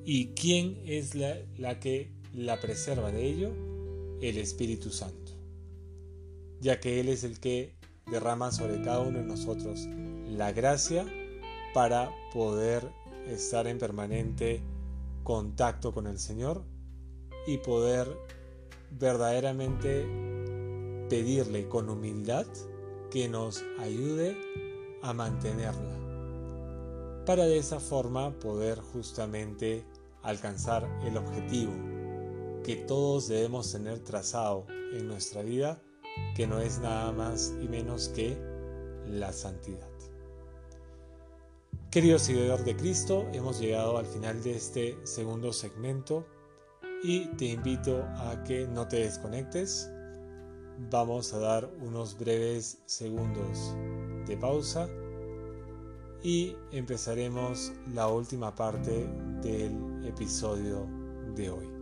¿Y 0.10 0.28
quién 0.28 0.82
es 0.86 1.16
la, 1.16 1.82
que 1.82 2.14
la 2.34 2.62
preserva 2.62 3.12
de 3.12 3.26
ello? 3.26 3.52
El 4.22 4.38
Espíritu 4.38 4.90
Santo, 4.90 5.34
ya 6.62 6.80
que 6.80 7.02
Él 7.02 7.10
es 7.10 7.26
el 7.26 7.42
que 7.42 7.76
derrama 8.10 8.54
sobre 8.54 8.82
cada 8.82 9.02
uno 9.02 9.20
de 9.20 9.26
nosotros 9.26 9.86
la 10.30 10.54
gracia 10.54 11.06
para 11.74 12.10
poder 12.34 12.90
estar 13.28 13.68
en 13.68 13.80
permanente 13.80 14.62
contacto 15.26 15.94
con 15.94 16.08
el 16.08 16.20
Señor 16.20 16.64
y 17.46 17.58
poder 17.58 18.08
verdaderamente 18.92 20.08
pedirle 21.10 21.68
con 21.68 21.90
humildad 21.90 22.48
que 23.12 23.28
nos 23.28 23.62
ayude 23.78 24.38
a 25.04 25.12
mantenerla 25.12 25.98
para 27.26 27.44
de 27.44 27.58
esa 27.58 27.82
forma 27.82 28.32
poder 28.40 28.80
justamente 28.80 29.84
alcanzar 30.24 30.88
el 31.06 31.18
objetivo 31.18 31.74
que 32.64 32.76
todos 32.76 33.30
debemos 33.30 33.72
tener 33.72 34.00
trazado 34.00 34.66
en 34.94 35.08
nuestra 35.08 35.42
vida, 35.42 35.82
que 36.36 36.48
no 36.48 36.60
es 36.60 36.80
nada 36.80 37.12
más 37.14 37.54
y 37.62 37.68
menos 37.68 38.10
que 38.10 38.38
la 39.06 39.32
santidad. 39.32 39.88
Querido 41.90 42.20
seguidor 42.20 42.66
de 42.66 42.76
Cristo, 42.76 43.26
hemos 43.32 43.60
llegado 43.60 43.98
al 43.98 44.06
final 44.06 44.44
de 44.44 44.58
este 44.58 44.98
segundo 45.06 45.54
segmento 45.54 46.28
y 47.02 47.28
te 47.38 47.46
invito 47.46 48.04
a 48.18 48.44
que 48.46 48.68
no 48.68 48.88
te 48.88 48.98
desconectes. 48.98 49.90
Vamos 50.92 51.34
a 51.34 51.40
dar 51.40 51.72
unos 51.80 52.18
breves 52.18 52.82
segundos 52.86 53.74
de 54.28 54.36
pausa 54.36 54.90
y 56.24 56.56
empezaremos 56.72 57.72
la 57.94 58.08
última 58.08 58.54
parte 58.56 59.08
del 59.42 60.06
episodio 60.06 60.88
de 61.36 61.50
hoy. 61.50 61.77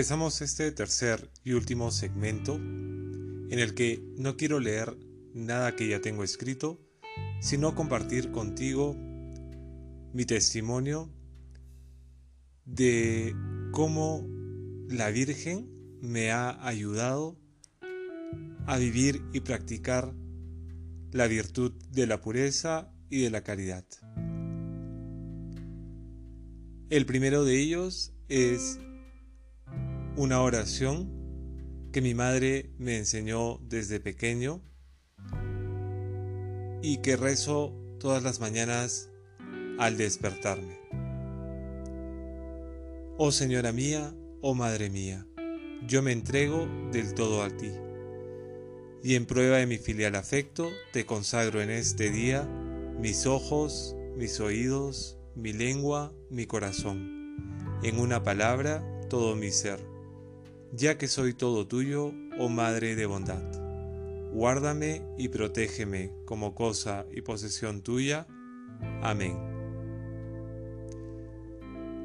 Empezamos 0.00 0.40
este 0.40 0.72
tercer 0.72 1.28
y 1.44 1.52
último 1.52 1.90
segmento 1.90 2.54
en 2.54 3.58
el 3.58 3.74
que 3.74 4.02
no 4.16 4.38
quiero 4.38 4.58
leer 4.58 4.96
nada 5.34 5.76
que 5.76 5.88
ya 5.88 6.00
tengo 6.00 6.24
escrito, 6.24 6.80
sino 7.42 7.74
compartir 7.74 8.30
contigo 8.30 8.96
mi 10.14 10.24
testimonio 10.24 11.12
de 12.64 13.34
cómo 13.72 14.26
la 14.88 15.10
Virgen 15.10 15.68
me 16.00 16.30
ha 16.30 16.66
ayudado 16.66 17.38
a 18.66 18.78
vivir 18.78 19.22
y 19.34 19.40
practicar 19.40 20.14
la 21.12 21.26
virtud 21.26 21.72
de 21.90 22.06
la 22.06 22.22
pureza 22.22 22.90
y 23.10 23.20
de 23.20 23.28
la 23.28 23.42
caridad. 23.42 23.84
El 26.88 27.04
primero 27.04 27.44
de 27.44 27.60
ellos 27.60 28.14
es 28.30 28.80
una 30.16 30.42
oración 30.42 31.88
que 31.92 32.02
mi 32.02 32.14
madre 32.14 32.70
me 32.78 32.96
enseñó 32.96 33.58
desde 33.62 34.00
pequeño 34.00 34.62
y 36.82 36.98
que 36.98 37.16
rezo 37.16 37.74
todas 37.98 38.22
las 38.22 38.40
mañanas 38.40 39.10
al 39.78 39.96
despertarme. 39.96 40.78
Oh 43.18 43.32
Señora 43.32 43.72
mía, 43.72 44.14
oh 44.40 44.54
Madre 44.54 44.90
mía, 44.90 45.26
yo 45.86 46.02
me 46.02 46.12
entrego 46.12 46.66
del 46.90 47.14
todo 47.14 47.42
a 47.42 47.50
ti, 47.50 47.70
y 49.02 49.14
en 49.14 49.26
prueba 49.26 49.58
de 49.58 49.66
mi 49.66 49.78
filial 49.78 50.14
afecto 50.16 50.70
te 50.92 51.06
consagro 51.06 51.60
en 51.60 51.70
este 51.70 52.10
día 52.10 52.44
mis 52.98 53.26
ojos, 53.26 53.94
mis 54.16 54.40
oídos, 54.40 55.18
mi 55.34 55.52
lengua, 55.52 56.12
mi 56.30 56.46
corazón, 56.46 57.78
en 57.82 57.98
una 57.98 58.22
palabra, 58.22 58.84
todo 59.08 59.36
mi 59.36 59.50
ser 59.50 59.89
ya 60.72 60.98
que 60.98 61.08
soy 61.08 61.34
todo 61.34 61.66
tuyo, 61.66 62.12
oh 62.38 62.48
Madre 62.48 62.96
de 62.96 63.06
bondad. 63.06 63.42
Guárdame 64.32 65.02
y 65.18 65.28
protégeme 65.28 66.12
como 66.24 66.54
cosa 66.54 67.06
y 67.10 67.22
posesión 67.22 67.82
tuya. 67.82 68.26
Amén. 69.02 69.36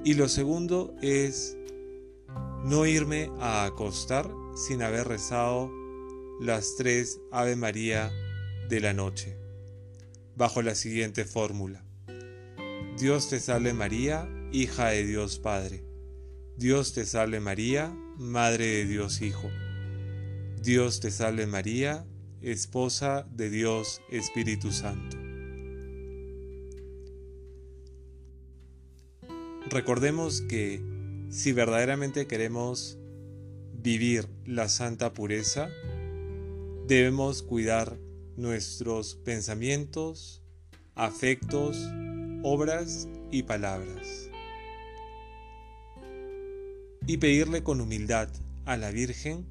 Y 0.03 0.16
lo 0.16 0.28
segundo 0.28 0.95
es 1.01 1.57
no 2.63 2.86
irme 2.86 3.30
a 3.39 3.66
acostar 3.66 4.32
sin 4.55 4.82
haber 4.82 5.07
rezado 5.07 5.72
las 6.41 6.76
tres 6.76 7.20
Ave 7.32 7.55
María 7.55 8.11
de 8.70 8.80
la 8.80 8.93
noche, 8.93 9.38
bajo 10.36 10.61
la 10.61 10.76
siguiente 10.76 11.26
fórmula. 11.26 11.86
Dios 12.97 13.30
te 13.30 13.39
salve 13.39 13.74
María, 13.74 14.28
hija 14.51 14.88
de 14.88 15.05
Dios 15.05 15.38
Padre. 15.38 15.84
Dios 16.57 16.93
te 16.93 17.05
salve 17.05 17.39
María, 17.39 17.95
Madre 18.18 18.66
de 18.66 18.86
Dios 18.86 19.22
Hijo. 19.22 19.49
Dios 20.61 21.01
te 21.01 21.11
salve 21.11 21.47
María, 21.47 22.05
Esposa 22.41 23.28
de 23.30 23.49
Dios 23.49 24.01
Espíritu 24.09 24.72
Santo. 24.72 25.18
Recordemos 29.70 30.41
que 30.41 30.82
si 31.30 31.51
verdaderamente 31.51 32.26
queremos 32.26 32.97
vivir 33.74 34.30
la 34.45 34.70
santa 34.70 35.11
pureza, 35.13 35.68
debemos 36.88 37.43
cuidar 37.43 37.97
nuestros 38.38 39.16
pensamientos, 39.16 40.41
afectos, 40.95 41.78
obras 42.43 43.09
y 43.32 43.43
palabras 43.43 44.25
y 47.08 47.18
pedirle 47.18 47.64
con 47.64 47.82
humildad 47.82 48.30
a 48.66 48.78
la 48.78 48.91
Virgen 48.91 49.45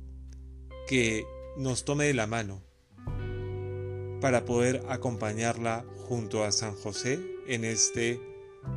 que 0.88 1.24
nos 1.56 1.84
tome 1.84 2.06
de 2.06 2.14
la 2.14 2.26
mano 2.26 2.62
para 4.20 4.44
poder 4.44 4.82
acompañarla 4.88 5.84
junto 6.08 6.44
a 6.44 6.52
San 6.52 6.74
José 6.74 7.20
en 7.46 7.64
este 7.64 8.20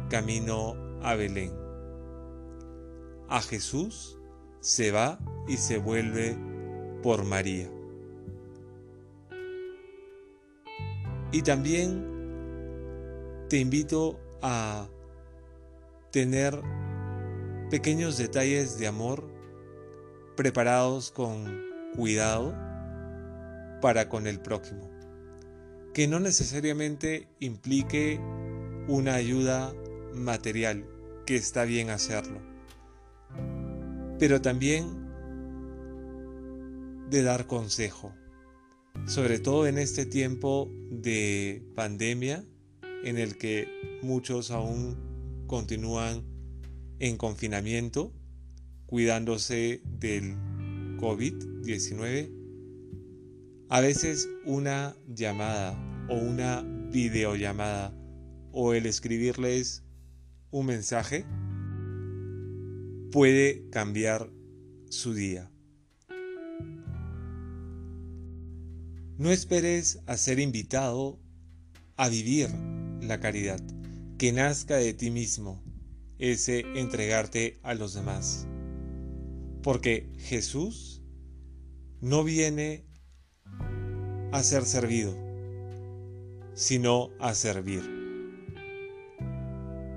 camino 0.09 0.75
a 1.01 1.15
Belén. 1.15 1.53
A 3.29 3.41
Jesús 3.41 4.17
se 4.59 4.91
va 4.91 5.19
y 5.47 5.57
se 5.57 5.77
vuelve 5.77 6.37
por 7.01 7.23
María. 7.23 7.69
Y 11.31 11.41
también 11.41 12.05
te 13.49 13.57
invito 13.57 14.19
a 14.41 14.87
tener 16.11 16.61
pequeños 17.69 18.17
detalles 18.17 18.79
de 18.79 18.87
amor 18.87 19.29
preparados 20.35 21.11
con 21.11 21.61
cuidado 21.95 22.55
para 23.81 24.07
con 24.07 24.25
el 24.27 24.39
prójimo, 24.39 24.89
que 25.93 26.07
no 26.07 26.19
necesariamente 26.19 27.27
implique 27.39 28.19
una 28.87 29.15
ayuda 29.15 29.73
material, 30.13 30.85
que 31.25 31.35
está 31.35 31.65
bien 31.65 31.89
hacerlo, 31.89 32.39
pero 34.17 34.41
también 34.41 35.05
de 37.09 37.23
dar 37.23 37.47
consejo, 37.47 38.13
sobre 39.07 39.39
todo 39.39 39.67
en 39.67 39.77
este 39.77 40.05
tiempo 40.05 40.71
de 40.89 41.63
pandemia 41.75 42.45
en 43.03 43.17
el 43.17 43.37
que 43.37 43.67
muchos 44.01 44.51
aún 44.51 45.45
continúan 45.47 46.36
en 46.99 47.17
confinamiento, 47.17 48.13
cuidándose 48.85 49.81
del 49.99 50.35
COVID-19, 50.97 52.31
a 53.69 53.81
veces 53.81 54.29
una 54.45 54.95
llamada 55.07 55.77
o 56.09 56.15
una 56.15 56.61
videollamada 56.91 57.93
o 58.51 58.73
el 58.73 58.85
escribirles 58.85 59.83
un 60.51 60.65
mensaje 60.67 61.25
puede 63.11 63.69
cambiar 63.69 64.31
su 64.89 65.13
día. 65.13 65.51
No 69.17 69.31
esperes 69.31 69.99
a 70.05 70.15
ser 70.15 70.39
invitado 70.39 71.19
a 71.95 72.07
vivir 72.07 72.49
la 73.01 73.19
caridad, 73.19 73.59
que 74.17 74.31
nazca 74.31 74.77
de 74.77 74.93
ti 74.93 75.09
mismo 75.09 75.66
ese 76.19 76.65
entregarte 76.75 77.59
a 77.63 77.73
los 77.73 77.93
demás. 77.93 78.47
Porque 79.63 80.09
Jesús 80.17 81.03
no 82.01 82.23
viene 82.23 82.85
a 84.31 84.43
ser 84.43 84.63
servido, 84.65 85.15
sino 86.53 87.09
a 87.19 87.33
servir. 87.33 87.81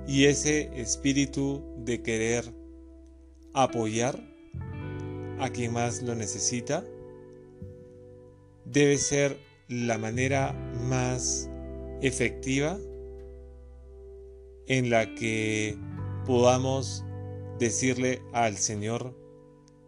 Y 0.07 0.25
ese 0.25 0.69
espíritu 0.79 1.63
de 1.77 2.01
querer 2.01 2.53
apoyar 3.53 4.19
a 5.39 5.49
quien 5.49 5.73
más 5.73 6.01
lo 6.01 6.15
necesita 6.15 6.83
debe 8.65 8.97
ser 8.97 9.37
la 9.67 9.97
manera 9.97 10.53
más 10.87 11.49
efectiva 12.01 12.77
en 14.67 14.89
la 14.89 15.13
que 15.15 15.77
podamos 16.25 17.03
decirle 17.59 18.21
al 18.33 18.57
Señor 18.57 19.15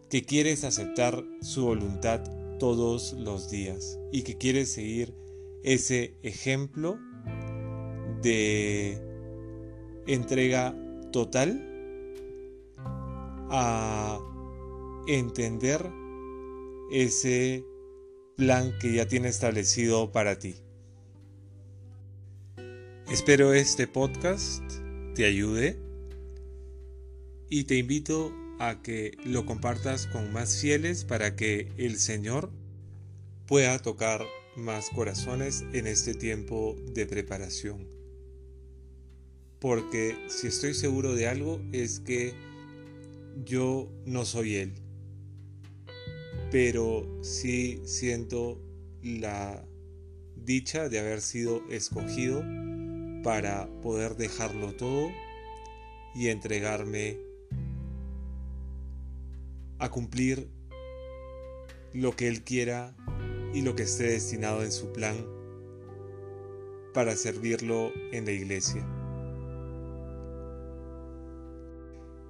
que 0.08 0.24
quieres 0.24 0.64
aceptar 0.64 1.24
su 1.40 1.64
voluntad 1.64 2.22
todos 2.58 3.12
los 3.14 3.50
días 3.50 3.98
y 4.12 4.22
que 4.22 4.36
quieres 4.38 4.72
seguir 4.72 5.14
ese 5.62 6.16
ejemplo 6.22 6.98
de 8.22 8.98
entrega 10.06 10.76
total 11.10 11.70
a 13.50 14.18
entender 15.06 15.90
ese 16.90 17.64
plan 18.36 18.72
que 18.80 18.94
ya 18.94 19.06
tiene 19.06 19.28
establecido 19.28 20.12
para 20.12 20.38
ti. 20.38 20.56
Espero 23.10 23.52
este 23.52 23.86
podcast 23.86 24.62
te 25.14 25.24
ayude 25.24 25.83
y 27.54 27.62
te 27.62 27.76
invito 27.76 28.34
a 28.58 28.82
que 28.82 29.16
lo 29.24 29.46
compartas 29.46 30.08
con 30.08 30.32
más 30.32 30.58
fieles 30.60 31.04
para 31.04 31.36
que 31.36 31.68
el 31.78 32.00
Señor 32.00 32.50
pueda 33.46 33.78
tocar 33.78 34.26
más 34.56 34.90
corazones 34.90 35.62
en 35.72 35.86
este 35.86 36.14
tiempo 36.14 36.74
de 36.94 37.06
preparación. 37.06 37.86
Porque 39.60 40.16
si 40.26 40.48
estoy 40.48 40.74
seguro 40.74 41.14
de 41.14 41.28
algo 41.28 41.60
es 41.70 42.00
que 42.00 42.34
yo 43.44 43.88
no 44.04 44.24
soy 44.24 44.56
Él, 44.56 44.72
pero 46.50 47.06
sí 47.22 47.82
siento 47.84 48.60
la 49.00 49.64
dicha 50.34 50.88
de 50.88 50.98
haber 50.98 51.20
sido 51.20 51.62
escogido 51.70 52.42
para 53.22 53.68
poder 53.80 54.16
dejarlo 54.16 54.74
todo 54.74 55.08
y 56.16 56.30
entregarme 56.30 57.23
a 59.78 59.90
cumplir 59.90 60.48
lo 61.92 62.16
que 62.16 62.28
Él 62.28 62.42
quiera 62.42 62.96
y 63.52 63.62
lo 63.62 63.76
que 63.76 63.84
esté 63.84 64.04
destinado 64.04 64.62
en 64.62 64.72
su 64.72 64.92
plan 64.92 65.16
para 66.92 67.16
servirlo 67.16 67.92
en 68.12 68.24
la 68.24 68.32
iglesia. 68.32 68.86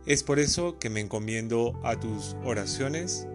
Es 0.06 0.22
por 0.22 0.38
eso 0.38 0.78
que 0.78 0.90
me 0.90 1.00
encomiendo 1.00 1.80
a 1.82 1.98
tus 1.98 2.36
oraciones 2.44 3.26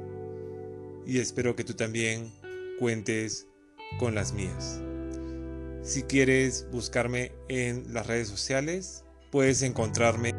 y 1.05 1.17
espero 1.17 1.55
que 1.55 1.63
tú 1.63 1.73
también 1.73 2.31
cuentes 2.77 3.47
con 3.97 4.13
las 4.13 4.33
mías. 4.33 4.79
Si 5.81 6.03
quieres 6.03 6.67
buscarme 6.71 7.31
en 7.47 7.91
las 7.91 8.05
redes 8.05 8.27
sociales, 8.27 9.03
puedes 9.31 9.63
encontrarme 9.63 10.35